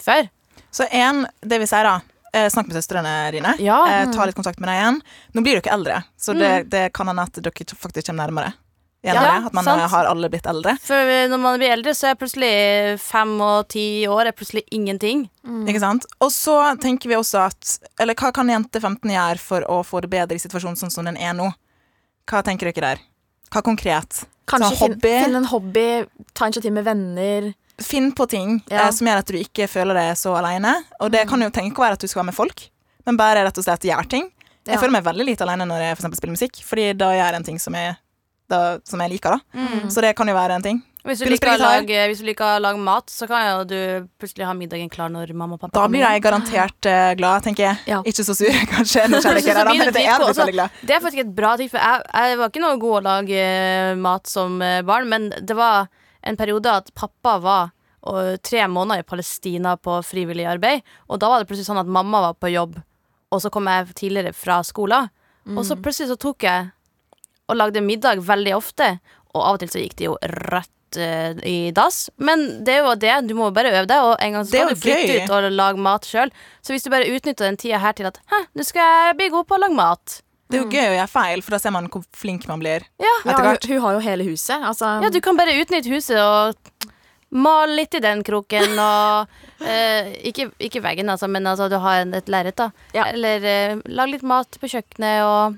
før. 0.00 0.28
Så 0.72 0.86
en, 0.90 1.26
det 1.44 1.58
vi 1.60 1.68
sier 1.68 1.84
da 1.84 1.98
eh, 2.32 2.48
Snakk 2.52 2.70
med 2.70 2.78
søstrene 2.78 3.12
dine. 3.34 3.52
Ja. 3.60 3.82
Eh, 3.90 4.08
ta 4.14 4.24
litt 4.24 4.38
kontakt 4.38 4.60
med 4.60 4.70
dem 4.70 4.78
igjen. 4.78 5.00
Nå 5.36 5.44
blir 5.44 5.60
dere 5.60 5.74
eldre, 5.76 6.02
så 6.16 6.32
det, 6.36 6.52
det 6.72 6.86
kan 6.96 7.10
hende 7.12 7.26
at 7.28 7.36
dere 7.44 7.76
faktisk 7.76 8.08
kommer 8.08 8.24
nærmere. 8.26 8.54
Mm. 8.54 8.58
Ja, 9.02 9.14
det, 9.18 9.46
at 9.48 9.54
man 9.56 9.66
sant. 9.66 9.82
eh, 9.82 9.88
har 9.90 10.06
alle 10.06 10.28
blitt 10.30 10.46
eldre. 10.46 10.76
For 10.80 11.12
når 11.28 11.40
man 11.42 11.58
blir 11.58 11.72
eldre, 11.74 11.92
så 11.98 12.12
er 12.12 12.18
plutselig 12.20 12.52
fem 13.02 13.32
og 13.42 13.66
ti 13.74 14.06
år 14.06 14.30
er 14.30 14.36
plutselig 14.38 14.62
ingenting. 14.70 15.24
Ikke 15.66 15.82
sant? 15.82 16.06
Og 16.22 16.30
så 16.32 16.54
tenker 16.80 17.10
vi 17.10 17.18
også 17.18 17.40
at 17.48 17.72
Eller 18.00 18.14
hva 18.14 18.30
kan 18.32 18.48
jente 18.48 18.78
15 18.80 19.10
gjøre 19.10 19.42
for 19.42 19.66
å 19.66 19.80
få 19.84 20.00
det 20.04 20.12
bedre 20.12 20.38
i 20.38 20.42
situasjonen 20.42 20.78
sånn 20.78 20.94
som 20.94 21.08
den 21.10 21.18
er 21.18 21.34
nå? 21.34 21.50
Hva 22.30 22.44
tenker 22.46 22.70
dere 22.70 22.92
der? 22.94 23.02
Hva 23.52 23.62
konkret? 23.62 24.24
Kanskje 24.48 24.68
Sånn 24.72 24.78
fin- 24.78 24.92
hobby? 24.96 25.12
finne 25.24 25.36
en 25.42 25.44
hobby, 25.52 26.06
ta 26.34 26.46
initiativ 26.48 26.72
med 26.72 26.84
venner. 26.84 27.54
Finn 27.80 28.12
på 28.12 28.26
ting 28.28 28.62
Ja. 28.70 28.86
eh, 28.86 28.90
som 28.90 29.06
gjør 29.06 29.18
at 29.18 29.26
du 29.26 29.34
ikke 29.38 29.68
føler 29.68 29.94
deg 29.94 30.16
så 30.16 30.34
alene. 30.36 30.84
Og 31.00 31.10
det 31.12 31.26
kan 31.28 31.40
jo 31.40 31.48
tenke 31.50 31.74
å 31.76 31.84
være 31.84 31.92
at 31.92 32.00
du 32.00 32.06
skal 32.08 32.20
være 32.22 32.26
med 32.32 32.34
folk, 32.34 32.68
men 33.06 33.16
bare 33.16 33.44
rett 33.44 33.58
og 33.58 33.64
slett 33.64 33.80
gjøre 33.82 34.08
ting. 34.08 34.30
Jeg 34.66 34.74
Ja. 34.76 34.80
føler 34.80 34.92
meg 34.92 35.04
veldig 35.04 35.26
lite 35.26 35.42
alene 35.42 35.66
når 35.66 35.80
jeg 35.80 35.96
for 35.98 36.10
spiller 36.14 36.32
musikk, 36.36 36.62
fordi 36.64 36.96
da 36.96 37.06
gjør 37.12 37.26
jeg 37.30 37.34
en 37.34 37.42
ting 37.44 37.58
som 37.58 37.74
jeg, 37.74 37.96
da, 38.48 38.78
som 38.84 39.00
jeg 39.00 39.10
liker. 39.10 39.40
Mm. 39.54 39.86
Så 39.90 40.00
det 40.00 40.14
kan 40.16 40.26
jo 40.26 40.34
være 40.34 40.50
en 40.54 40.62
ting. 40.62 40.82
Hvis 41.02 41.18
du, 41.18 41.26
liker 41.26 41.56
å 41.56 41.58
lage, 41.58 42.02
hvis 42.12 42.20
du 42.22 42.26
liker 42.28 42.46
å 42.46 42.58
lage 42.62 42.78
mat, 42.78 43.10
så 43.10 43.26
kan 43.26 43.42
jo 43.42 43.62
du 43.66 43.78
plutselig 44.22 44.46
ha 44.46 44.52
middagen 44.54 44.90
klar 44.92 45.10
når 45.10 45.32
mamma 45.34 45.56
og 45.56 45.64
pappa 45.64 45.74
Da 45.74 45.88
blir 45.90 46.04
jeg 46.04 46.22
garantert 46.22 46.86
uh, 46.86 47.10
glad, 47.18 47.42
tenker 47.42 47.64
jeg. 47.66 47.80
Ja. 47.90 47.98
Ikke 48.06 48.22
så 48.22 48.36
sur, 48.38 48.58
kanskje. 48.72 49.08
Nå 49.10 49.18
kjenner 49.18 49.40
jeg 49.40 49.48
ikke 49.48 49.56
Så 49.58 49.64
det, 49.66 49.78
men 49.80 49.96
det 49.96 50.04
er 50.06 50.22
også. 50.22 50.46
Det 50.86 50.94
er 50.94 51.00
faktisk 51.02 51.24
et 51.24 51.32
bra 51.34 51.56
ting, 51.58 51.70
for 51.72 51.82
jeg, 51.82 52.04
jeg 52.06 52.38
var 52.38 52.52
ikke 52.52 52.62
noe 52.62 52.78
god 52.84 52.98
å 53.00 53.02
lage 53.08 53.40
eh, 53.42 53.94
mat 53.98 54.30
som 54.30 54.62
eh, 54.62 54.78
barn, 54.86 55.08
men 55.10 55.26
det 55.42 55.56
var 55.58 55.88
en 56.22 56.38
periode 56.38 56.74
at 56.82 56.92
pappa 56.94 57.34
var 57.42 57.72
og, 58.06 58.38
tre 58.46 58.62
måneder 58.70 59.02
i 59.02 59.06
Palestina 59.06 59.74
på 59.78 59.96
frivillig 60.06 60.46
arbeid, 60.52 60.86
og 61.10 61.18
da 61.22 61.32
var 61.32 61.42
det 61.42 61.48
plutselig 61.50 61.66
sånn 61.66 61.82
at 61.82 61.90
mamma 61.90 62.20
var 62.28 62.38
på 62.38 62.52
jobb, 62.52 62.78
og 63.32 63.42
så 63.42 63.50
kom 63.50 63.66
jeg 63.70 63.90
tidligere 63.98 64.34
fra 64.36 64.60
skolen, 64.66 65.10
og 65.50 65.64
så 65.66 65.74
plutselig 65.78 66.12
så 66.12 66.18
tok 66.22 66.46
jeg 66.46 66.70
og 67.50 67.58
lagde 67.58 67.82
middag 67.82 68.22
veldig 68.22 68.54
ofte, 68.54 68.92
og 69.32 69.40
av 69.42 69.56
og 69.56 69.62
til 69.62 69.72
så 69.72 69.82
gikk 69.82 69.98
det 69.98 70.06
jo 70.06 70.14
rett 70.52 70.70
eh, 71.00 71.38
i 71.48 71.70
dass, 71.76 72.08
men 72.18 72.64
det 72.66 72.74
er 72.76 72.82
jo 72.86 72.94
det, 72.98 73.14
du 73.28 73.34
må 73.38 73.48
jo 73.50 73.54
bare 73.56 73.72
øve 73.72 73.86
deg, 73.90 74.08
og 74.10 74.16
en 74.20 74.36
gang 74.36 74.44
så 74.44 74.52
skal 74.52 74.74
du 74.74 74.80
flytte 74.82 75.06
gøy. 75.08 75.22
ut 75.24 75.32
og 75.36 75.48
lage 75.52 75.78
mat 75.86 76.08
sjøl, 76.08 76.32
så 76.62 76.74
hvis 76.74 76.84
du 76.86 76.90
bare 76.92 77.08
utnytter 77.12 77.48
den 77.48 77.56
tida 77.60 77.80
her 77.82 77.96
til 77.98 78.10
at 78.10 78.20
hæ, 78.32 78.42
nå 78.58 78.66
skal 78.68 78.82
jeg 79.08 79.16
bli 79.20 79.30
god 79.34 79.48
på 79.48 79.56
å 79.58 79.62
lage 79.64 79.78
mat. 79.78 80.18
Det 80.52 80.58
er 80.58 80.64
jo 80.66 80.68
gøy 80.68 80.84
å 80.90 80.96
gjøre 80.98 81.08
feil, 81.08 81.42
for 81.42 81.54
da 81.56 81.62
ser 81.62 81.72
man 81.72 81.86
hvor 81.88 82.02
flink 82.12 82.44
man 82.50 82.60
blir. 82.60 82.84
Ja, 83.00 83.14
Ja, 83.24 83.38
hun, 83.40 83.56
hun 83.70 83.80
har 83.86 83.94
jo 83.96 84.02
hele 84.04 84.26
huset. 84.28 84.60
Altså, 84.60 84.98
Ja, 85.00 85.08
du 85.08 85.20
kan 85.24 85.38
bare 85.38 85.54
utnytte 85.56 85.88
huset 85.88 86.18
og 86.20 86.58
male 87.32 87.78
litt 87.78 87.94
i 87.96 88.02
den 88.04 88.20
kroken 88.26 88.76
og 88.90 89.64
eh, 89.64 90.12
ikke, 90.28 90.50
ikke 90.60 90.82
veggen, 90.84 91.08
altså, 91.08 91.30
men 91.32 91.48
altså, 91.48 91.70
du 91.72 91.78
har 91.80 92.04
et 92.04 92.28
lerret, 92.28 92.58
da. 92.60 92.68
Ja. 92.92 93.06
Eller 93.08 93.48
eh, 93.48 93.80
lag 93.88 94.12
litt 94.12 94.26
mat 94.28 94.60
på 94.60 94.68
kjøkkenet 94.68 95.24
og 95.24 95.56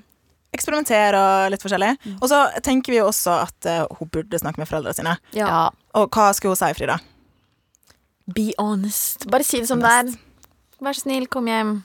Eksperimentere 0.55 1.19
og 1.19 1.51
litt 1.53 1.63
forskjellig. 1.65 1.91
Og 2.21 2.29
så 2.31 2.39
tenker 2.63 2.95
vi 2.95 3.01
jo 3.01 3.09
også 3.11 3.35
at 3.43 3.67
uh, 3.69 3.97
hun 3.99 4.09
burde 4.13 4.39
snakke 4.41 4.61
med 4.63 4.69
foreldrene 4.71 4.95
sine. 4.97 5.17
ja. 5.35 5.67
Og 5.95 6.09
hva 6.11 6.31
skulle 6.35 6.55
hun 6.55 6.59
si, 6.59 6.71
Frida? 6.75 6.97
Be 8.35 8.49
honest. 8.57 9.27
Bare 9.31 9.45
si 9.47 9.61
det 9.61 9.67
som 9.69 9.79
det 9.83 9.91
er. 9.91 10.09
Vær 10.83 10.97
så 10.97 11.05
snill, 11.05 11.27
kom 11.31 11.45
hjem. 11.47 11.75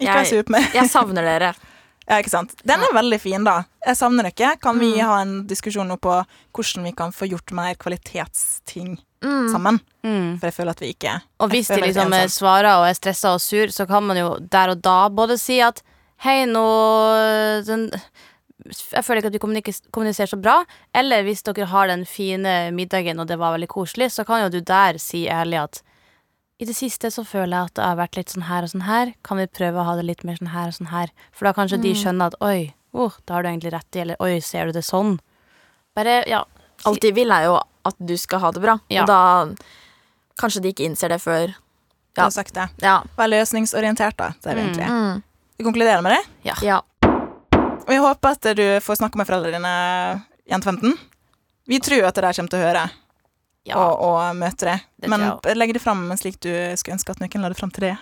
Ikke 0.00 0.14
vær 0.22 0.28
sur 0.30 0.46
på 0.48 0.54
meg. 0.56 0.70
Jeg 0.76 0.88
savner 0.92 1.26
dere. 1.26 1.52
Ja, 2.10 2.16
ikke 2.18 2.30
sant? 2.32 2.56
Den 2.66 2.80
er 2.82 2.90
veldig 2.96 3.18
fin, 3.22 3.44
da. 3.46 3.60
Jeg 3.86 3.94
savner 3.94 4.26
dere. 4.26 4.56
Kan 4.58 4.80
vi 4.82 4.88
Mm. 4.96 5.04
ha 5.06 5.18
en 5.22 5.34
diskusjon 5.46 5.86
nå 5.86 5.94
på 6.02 6.10
hvordan 6.56 6.82
vi 6.88 6.90
kan 6.98 7.12
få 7.14 7.28
gjort 7.30 7.52
mer 7.54 7.76
kvalitetsting 7.78 8.96
Mm. 9.22 9.46
sammen? 9.52 9.78
Mm. 10.02 10.40
For 10.40 10.48
jeg 10.48 10.54
føler 10.56 10.70
at 10.74 10.80
vi 10.82 10.88
ikke 10.94 11.12
Og 11.38 11.50
hvis 11.52 11.68
de 11.68 11.76
liksom 11.84 12.10
svarer 12.32 12.80
og 12.80 12.88
er 12.88 12.96
stressa 12.98 13.34
og 13.36 13.40
sur, 13.44 13.66
så 13.70 13.86
kan 13.86 14.02
man 14.02 14.16
jo 14.16 14.38
der 14.40 14.70
og 14.72 14.80
da 14.82 15.08
både 15.12 15.36
si 15.38 15.60
at 15.60 15.82
hei, 16.24 16.44
nå 16.46 16.64
den, 17.66 17.86
Jeg 18.92 19.04
føler 19.06 19.20
ikke 19.22 19.30
at 19.32 19.36
vi 19.38 19.40
kommuniserer 19.90 20.28
så 20.30 20.38
bra. 20.40 20.58
Eller 20.94 21.24
hvis 21.26 21.42
dere 21.46 21.68
har 21.70 21.88
den 21.88 22.04
fine 22.08 22.70
middagen 22.76 23.20
og 23.22 23.26
det 23.30 23.38
var 23.40 23.54
veldig 23.56 23.68
koselig, 23.72 24.10
så 24.12 24.26
kan 24.28 24.42
jo 24.44 24.50
du 24.52 24.60
der 24.60 24.98
si 25.00 25.26
ærlig 25.32 25.62
at 25.62 25.80
i 26.60 26.66
det 26.68 26.74
siste 26.76 27.08
så 27.08 27.24
føler 27.24 27.56
jeg 27.56 27.70
at 27.70 27.74
det 27.78 27.84
har 27.86 27.96
vært 27.96 28.16
litt 28.18 28.28
sånn 28.34 28.44
her 28.50 28.66
og 28.66 28.68
sånn 28.74 28.84
her. 28.84 29.14
Kan 29.24 29.38
vi 29.40 29.46
prøve 29.48 29.80
å 29.80 29.86
ha 29.88 29.94
det 29.96 30.04
litt 30.04 30.24
mer 30.28 30.36
sånn 30.36 30.52
her 30.52 30.68
og 30.68 30.76
sånn 30.76 30.90
her? 30.92 31.08
For 31.32 31.48
da 31.48 31.54
kanskje 31.56 31.78
de 31.80 31.94
skjønner 31.96 32.34
at 32.34 32.36
oi, 32.44 32.74
oh, 32.92 33.16
da 33.24 33.38
har 33.38 33.46
du 33.46 33.48
egentlig 33.48 33.72
rett 33.72 33.96
i, 33.96 34.02
eller 34.04 34.20
oi, 34.20 34.34
ser 34.44 34.68
du 34.68 34.76
det 34.76 34.84
sånn? 34.84 35.14
Bare, 35.96 36.18
ja. 36.28 36.42
Alt 36.84 37.00
de 37.00 37.14
vil, 37.16 37.32
er 37.32 37.46
jo 37.48 37.56
at 37.88 37.96
du 37.96 38.12
skal 38.20 38.42
ha 38.44 38.50
det 38.52 38.60
bra. 38.60 38.76
Ja. 38.92 39.02
Og 39.02 39.08
da 39.08 39.56
Kanskje 40.40 40.60
de 40.64 40.70
ikke 40.72 40.84
innser 40.88 41.08
det 41.12 41.18
før 41.20 41.50
Du 42.16 42.20
har 42.20 42.30
sagt 42.32 42.54
det. 42.56 42.68
Ja. 42.84 42.98
Vær 43.16 43.28
løsningsorientert, 43.32 44.16
da. 44.20 44.30
Det 44.42 44.52
er 44.52 44.54
vi 44.56 44.60
Mm. 44.60 44.68
egentlig. 44.68 44.88
Mm. 44.90 45.22
Vi 45.60 45.64
konkluderer 45.64 46.00
med 46.02 46.12
det. 46.12 46.22
Ja. 46.42 46.54
ja. 46.62 46.82
Og 47.86 47.90
jeg 47.92 48.00
håper 48.00 48.32
at 48.32 48.46
du 48.56 48.62
får 48.80 48.96
snakke 48.96 49.18
med 49.20 49.26
foreldrene 49.28 49.58
dine, 49.58 49.72
jente 50.48 50.70
15. 50.70 50.94
Vi 51.68 51.80
tror 51.84 52.06
at 52.08 52.16
det 52.16 52.22
der 52.24 52.38
kommer 52.38 52.52
til 52.54 52.56
å 52.56 52.62
høre 52.62 52.84
ja. 53.68 53.74
og, 53.76 53.90
og 54.06 54.38
møte 54.40 54.70
det. 54.70 54.76
Det 55.04 55.10
Men 55.12 55.26
legg 55.60 55.74
det 55.76 55.82
fram 55.84 56.06
slik 56.16 56.38
du 56.40 56.48
skulle 56.80 56.96
ønske 56.96 57.12
at 57.12 57.20
noen 57.20 57.44
la 57.44 57.50
det 57.52 57.58
fram 57.58 57.74
til 57.76 57.90
det. 57.90 57.98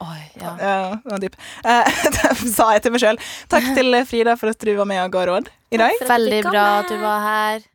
Oi, 0.00 0.22
ja. 0.40 0.54
Ja, 0.56 0.78
det 1.04 1.12
var 1.12 1.20
dyp. 1.26 1.36
Eh, 1.68 2.00
det 2.16 2.54
sa 2.54 2.70
jeg 2.78 2.86
til 2.86 2.96
meg 2.96 3.04
sjøl. 3.04 3.20
Takk 3.52 3.68
til 3.76 3.98
Frida 4.08 4.38
for 4.40 4.56
at 4.56 4.64
du 4.64 4.72
var 4.80 4.88
med 4.88 5.02
og 5.04 5.12
ga 5.12 5.26
råd 5.34 5.52
i 5.68 5.82
dag. 5.84 6.00
Veldig 6.14 6.40
bra 6.48 6.64
at 6.78 6.94
du 6.94 6.96
var 7.04 7.28
her. 7.28 7.68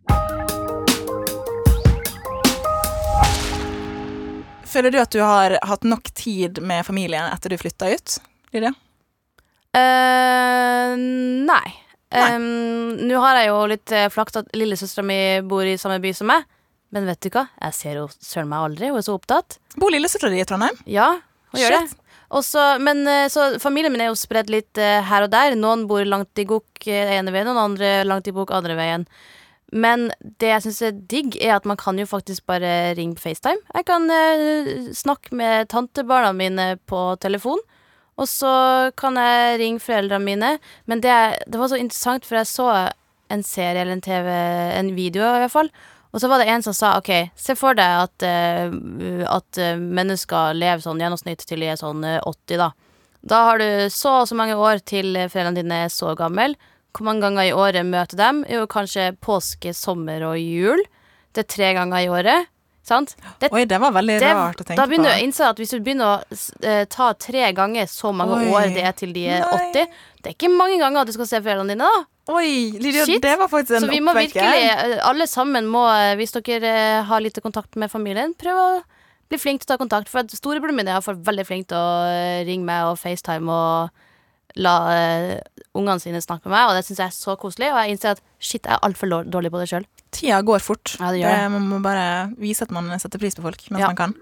Føler 4.66 4.98
du 4.98 5.00
at 5.06 5.14
du 5.14 5.22
har 5.22 5.60
hatt 5.62 5.86
nok 5.86 6.10
tid 6.18 6.58
med 6.66 6.90
familien 6.90 7.30
etter 7.30 7.54
du 7.54 7.62
flytta 7.62 7.94
ut? 7.94 8.18
Lydia? 8.50 8.74
Eh, 9.78 10.96
nei. 10.98 11.68
Nei. 12.08 12.28
Um, 12.34 13.08
Nå 13.10 13.20
har 13.20 13.42
jeg 13.42 13.50
jo 13.50 13.58
litt 13.70 13.94
uh, 13.94 14.08
flaks 14.12 14.40
at 14.40 14.54
lillesøstera 14.56 15.06
mi 15.06 15.20
bor 15.48 15.68
i 15.68 15.78
samme 15.80 16.00
by 16.04 16.13
som 16.16 16.32
meg. 16.32 16.48
Men 16.96 17.08
vet 17.10 17.20
du 17.26 17.32
hva? 17.34 17.48
Jeg 17.60 17.76
ser 17.76 18.00
jo 18.00 18.08
søren 18.16 18.50
meg 18.52 18.63
aldri. 18.63 18.92
Hun 18.92 19.02
er 19.02 19.06
så 19.06 19.18
opptatt. 19.18 19.60
Bor 19.76 19.92
lillesøstera 19.92 20.32
di 20.32 20.40
i 20.40 20.48
Trondheim? 20.48 20.78
Ja, 20.88 21.18
hun 21.52 21.62
gjør 21.62 21.82
det. 21.82 22.04
Også, 22.28 22.60
men 22.84 23.06
eh, 23.08 23.30
så 23.32 23.54
familien 23.63 23.94
min 23.94 24.04
er 24.04 24.10
jo 24.10 24.20
spredd 24.20 24.50
litt 24.52 24.80
uh, 24.82 25.00
her 25.08 25.28
og 25.28 25.32
der. 25.32 25.56
Noen 25.56 25.86
bor 25.88 26.04
langt 26.04 26.40
i 26.40 26.44
Gok 26.48 26.88
eh, 26.90 27.13
ene 27.16 27.32
veien, 27.32 27.48
og 27.54 27.60
andre 27.62 28.02
langt 28.08 28.28
i 28.28 28.36
Bok 28.36 28.52
andre 28.56 28.76
veien. 28.80 29.06
Men 29.72 30.10
det 30.40 30.52
jeg 30.52 30.66
syns 30.66 30.82
er 30.90 31.00
digg, 31.12 31.38
er 31.44 31.58
at 31.58 31.68
man 31.68 31.80
kan 31.80 32.00
jo 32.00 32.08
faktisk 32.08 32.46
bare 32.48 32.94
ringe 33.00 33.16
på 33.16 33.30
FaceTime. 33.30 33.63
Jeg 33.76 33.88
kan 33.88 34.12
uh, 34.12 34.92
snakke 34.96 35.36
med 35.40 35.72
tantebarna 35.72 36.34
mine 36.36 36.70
på 36.88 37.10
telefon. 37.24 37.63
Og 38.18 38.30
så 38.30 38.54
kan 38.98 39.18
jeg 39.22 39.60
ringe 39.62 39.84
foreldrene 39.84 40.26
mine. 40.26 40.54
Men 40.90 41.04
det, 41.04 41.18
det 41.46 41.60
var 41.60 41.70
så 41.70 41.78
interessant, 41.80 42.26
for 42.26 42.40
jeg 42.40 42.50
så 42.50 42.70
en 43.30 43.44
serie 43.44 43.84
eller 43.84 43.98
en 43.98 44.02
TV, 44.02 44.32
en 44.80 44.96
video 44.98 45.28
i 45.28 45.44
hvert 45.44 45.54
fall. 45.54 45.70
Og 46.16 46.22
så 46.24 46.30
var 46.32 46.42
det 46.42 46.48
en 46.50 46.64
som 46.66 46.74
sa 46.74 46.96
OK, 46.98 47.12
se 47.38 47.54
for 47.60 47.78
deg 47.78 48.08
at, 48.08 48.26
eh, 48.26 48.72
at 49.28 49.60
eh, 49.62 49.78
mennesker 49.78 50.56
lever 50.58 50.82
sånn 50.82 51.02
gjennomsnitt 51.04 51.44
til 51.46 51.62
de 51.62 51.70
er 51.74 51.80
sånn 51.80 52.06
eh, 52.08 52.22
80, 52.24 52.62
da. 52.64 52.72
Da 53.28 53.44
har 53.50 53.60
du 53.60 53.68
så 53.92 54.22
og 54.22 54.30
så 54.30 54.38
mange 54.40 54.56
år 54.56 54.82
til 54.88 55.12
eh, 55.20 55.30
foreldrene 55.30 55.60
dine 55.60 55.82
er 55.86 55.94
så 55.94 56.16
gamle. 56.18 56.56
Hvor 56.96 57.06
mange 57.10 57.28
ganger 57.28 57.50
i 57.50 57.54
året 57.54 57.86
møter 57.86 58.18
dem? 58.18 58.42
Jo, 58.50 58.64
kanskje 58.72 59.12
påske, 59.22 59.76
sommer 59.78 60.24
og 60.26 60.40
jul. 60.42 60.82
Det 61.36 61.44
er 61.44 61.52
tre 61.54 61.74
ganger 61.78 62.06
i 62.06 62.10
året. 62.10 62.50
Sant? 62.88 63.15
Det, 63.41 63.50
Oi, 63.52 63.65
det 63.67 63.80
var 63.84 63.91
veldig 63.95 64.17
det, 64.21 64.34
rart 64.34 64.62
å 64.62 64.63
tenke 64.63 64.78
på. 64.78 64.80
da 64.80 64.88
begynner 64.88 65.12
du 65.12 65.15
å 65.15 65.19
på. 65.19 65.23
innse 65.28 65.47
at 65.52 65.58
hvis 65.60 65.73
du 65.76 65.80
begynner 65.84 66.13
å 66.13 66.38
eh, 66.63 66.86
ta 66.91 67.10
tre 67.19 67.50
ganger 67.58 67.89
så 67.91 68.13
mange 68.15 68.38
Oi. 68.39 68.52
år 68.56 68.69
det 68.78 68.86
er 68.88 68.95
til 68.95 69.12
de 69.15 69.26
er 69.38 69.43
80 69.43 69.97
Det 70.21 70.32
er 70.32 70.38
ikke 70.38 70.52
mange 70.54 70.78
ganger 70.80 71.08
du 71.08 71.12
skal 71.15 71.28
se 71.28 71.41
foreldrene 71.43 71.76
dine, 71.76 71.89
da. 71.89 72.06
Oi, 72.28 72.76
Lydia, 72.80 73.06
Shit. 73.08 73.21
det 73.23 73.38
var 73.39 73.47
faktisk 73.52 73.78
en 73.78 73.86
Så 73.86 73.91
vi 73.91 74.00
må 74.04 74.15
virkelig, 74.15 74.63
eh, 74.71 74.97
alle 75.08 75.28
sammen 75.28 75.67
må, 75.71 75.84
eh, 75.91 76.15
hvis 76.19 76.36
dere 76.36 77.04
har 77.08 77.23
lite 77.23 77.43
kontakt 77.43 77.76
med 77.76 77.91
familien, 77.91 78.34
prøve 78.36 78.65
å 78.71 78.82
bli 79.28 79.39
flink 79.39 79.62
til 79.62 79.67
å 79.67 79.76
ta 79.76 79.78
kontakt. 79.84 80.10
For 80.12 80.23
at 80.23 80.32
storebroren 80.36 80.76
min 80.76 80.88
er 80.88 81.00
veldig 81.04 81.45
flink 81.47 81.67
til 81.67 81.78
å 81.78 82.43
ringe 82.47 82.67
meg 82.67 82.88
og 82.88 83.00
FaceTime 83.00 83.52
og 83.52 83.89
la 84.58 84.76
uh, 84.88 85.38
ungene 85.78 86.02
sine 86.02 86.21
snakke 86.23 86.47
med 86.47 86.56
meg, 86.56 86.69
og 86.69 86.78
det 86.78 86.86
syns 86.88 87.02
jeg 87.04 87.12
er 87.12 87.15
så 87.15 87.36
koselig. 87.39 87.71
Og 87.73 87.80
jeg 87.84 87.95
innser 87.95 88.15
at 88.15 88.23
shit, 88.39 88.63
jeg 88.65 88.73
er 88.76 88.84
altfor 88.86 89.10
dårlig 89.26 89.52
på 89.54 89.60
det 89.62 89.69
sjøl. 89.71 89.86
Tida 90.13 90.39
går 90.45 90.62
fort. 90.63 90.95
Ja, 91.02 91.12
det 91.12 91.19
gjør 91.21 91.34
det. 91.36 91.52
Man 91.52 91.65
må 91.67 91.80
bare 91.84 92.04
vise 92.39 92.63
at 92.63 92.71
man 92.71 92.88
setter 93.02 93.19
pris 93.19 93.36
på 93.36 93.43
folk 93.43 93.60
mens 93.69 93.82
Ja. 93.82 93.88
man 93.91 93.95
kan. 94.00 94.13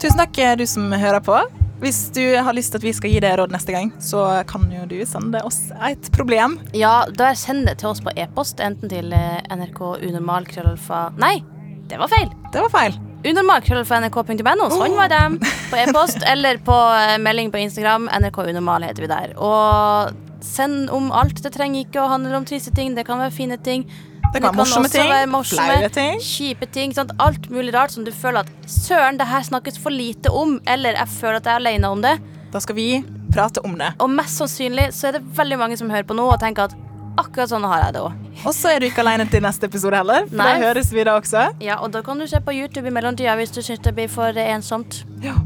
Tusen 0.00 0.18
takk, 0.20 0.38
eh, 0.38 0.54
du 0.56 0.66
som 0.66 0.90
hører 0.92 1.20
på. 1.24 1.38
Hvis 1.80 2.12
du 2.14 2.22
har 2.38 2.54
lyst 2.54 2.70
til 2.72 2.78
at 2.78 2.84
vi 2.86 2.92
skal 2.92 3.10
gi 3.10 3.18
deg 3.20 3.34
råd 3.38 3.50
neste 3.52 3.72
gang, 3.74 3.90
så 4.00 4.44
kan 4.46 4.70
jo 4.72 4.86
du 4.86 5.04
sende 5.04 5.42
oss 5.44 5.58
et 5.82 6.10
problem. 6.12 6.58
Ja, 6.72 7.04
da 7.10 7.32
send 7.34 7.66
det 7.66 7.78
til 7.78 7.88
oss 7.90 8.00
på 8.00 8.12
e-post, 8.16 8.60
enten 8.62 8.88
til 8.88 9.12
eh, 9.12 9.42
nrk 9.50 9.80
unormal 10.00 10.46
krøllalfa 10.46 11.10
Nei, 11.18 11.42
det 11.90 11.98
var 11.98 12.08
feil! 12.08 12.30
Det 12.54 12.62
var 12.62 12.70
feil. 12.70 12.94
Unormal 13.26 13.60
krøllalfa 13.64 13.98
nrk.no. 14.04 14.68
Sånn 14.70 14.94
var 14.96 15.08
dem. 15.08 15.38
På 15.70 15.76
e-post 15.80 16.22
eller 16.28 16.58
på 16.62 16.76
eh, 16.94 17.18
melding 17.18 17.50
på 17.50 17.58
Instagram. 17.58 18.06
NRK 18.20 18.38
Unormal 18.52 18.84
heter 18.86 19.02
vi 19.02 19.08
der. 19.10 19.34
Og 19.36 20.14
send 20.44 20.90
om 20.94 21.10
alt. 21.12 21.40
Det 21.42 21.52
trenger 21.54 21.86
ikke 21.86 22.02
å 22.02 22.10
handle 22.12 22.36
om 22.38 22.46
triste 22.48 22.72
ting. 22.74 22.94
Det 22.96 23.06
kan 23.08 23.22
være 23.22 23.34
fine 23.34 23.58
ting. 23.58 23.86
Det 24.34 24.40
kan 24.42 24.50
være 24.50 24.58
morsomme 24.58 24.90
ting, 24.90 25.10
være 25.10 25.30
morsomme, 25.30 25.66
flaue 25.78 25.90
ting. 25.94 26.22
Kjipe 26.22 26.68
ting. 26.74 26.94
Sant? 26.96 27.12
Alt 27.22 27.50
mulig 27.54 27.74
rart 27.74 27.94
som 27.94 28.06
du 28.06 28.12
føler 28.14 28.42
at 28.44 28.70
søren, 28.70 29.18
det 29.20 29.28
her 29.30 29.44
snakkes 29.46 29.78
for 29.80 29.94
lite 29.94 30.32
om. 30.32 30.56
Eller 30.66 30.98
jeg 30.98 31.12
føler 31.18 31.38
at 31.40 31.50
jeg 31.50 31.56
er 31.56 31.62
alene 31.62 31.92
om 31.96 32.02
det. 32.04 32.16
Da 32.54 32.62
skal 32.62 32.78
vi 32.78 32.88
prate 33.34 33.62
om 33.66 33.76
det. 33.78 33.94
Og 34.02 34.10
mest 34.10 34.38
sannsynlig 34.42 34.90
så 34.94 35.10
er 35.10 35.18
det 35.18 35.24
veldig 35.36 35.60
mange 35.60 35.78
som 35.80 35.90
hører 35.90 36.06
på 36.06 36.16
nå 36.18 36.26
og 36.30 36.38
tenker 36.42 36.68
at 36.68 36.76
akkurat 37.18 37.50
sånn 37.50 37.66
har 37.66 37.86
jeg 37.86 37.96
det 37.96 38.04
òg. 38.04 38.20
Og 38.44 38.54
så 38.56 38.74
er 38.74 38.82
du 38.82 38.88
ikke 38.88 39.04
alene 39.04 39.26
til 39.30 39.42
neste 39.44 39.68
episode 39.70 39.98
heller, 39.98 40.26
for 40.30 40.40
Nei. 40.40 40.48
da 40.50 40.68
høres 40.68 40.90
vi 40.94 41.04
da 41.06 41.18
også. 41.20 41.48
Ja, 41.62 41.78
og 41.82 41.94
da 41.94 42.02
kan 42.06 42.18
du 42.18 42.26
se 42.30 42.42
på 42.42 42.54
YouTube 42.54 42.90
i 42.90 42.94
mellomtida 42.94 43.36
hvis 43.38 43.54
du 43.54 43.62
syns 43.62 43.82
det 43.86 43.94
blir 43.94 44.10
for 44.10 44.44
ensomt. 44.46 45.04
Ja. 45.22 45.38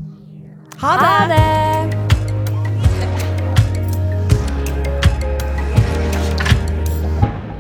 Ha 0.81 0.95
det! 1.01 1.11
Ha 1.11 1.27
det! 1.35 2.18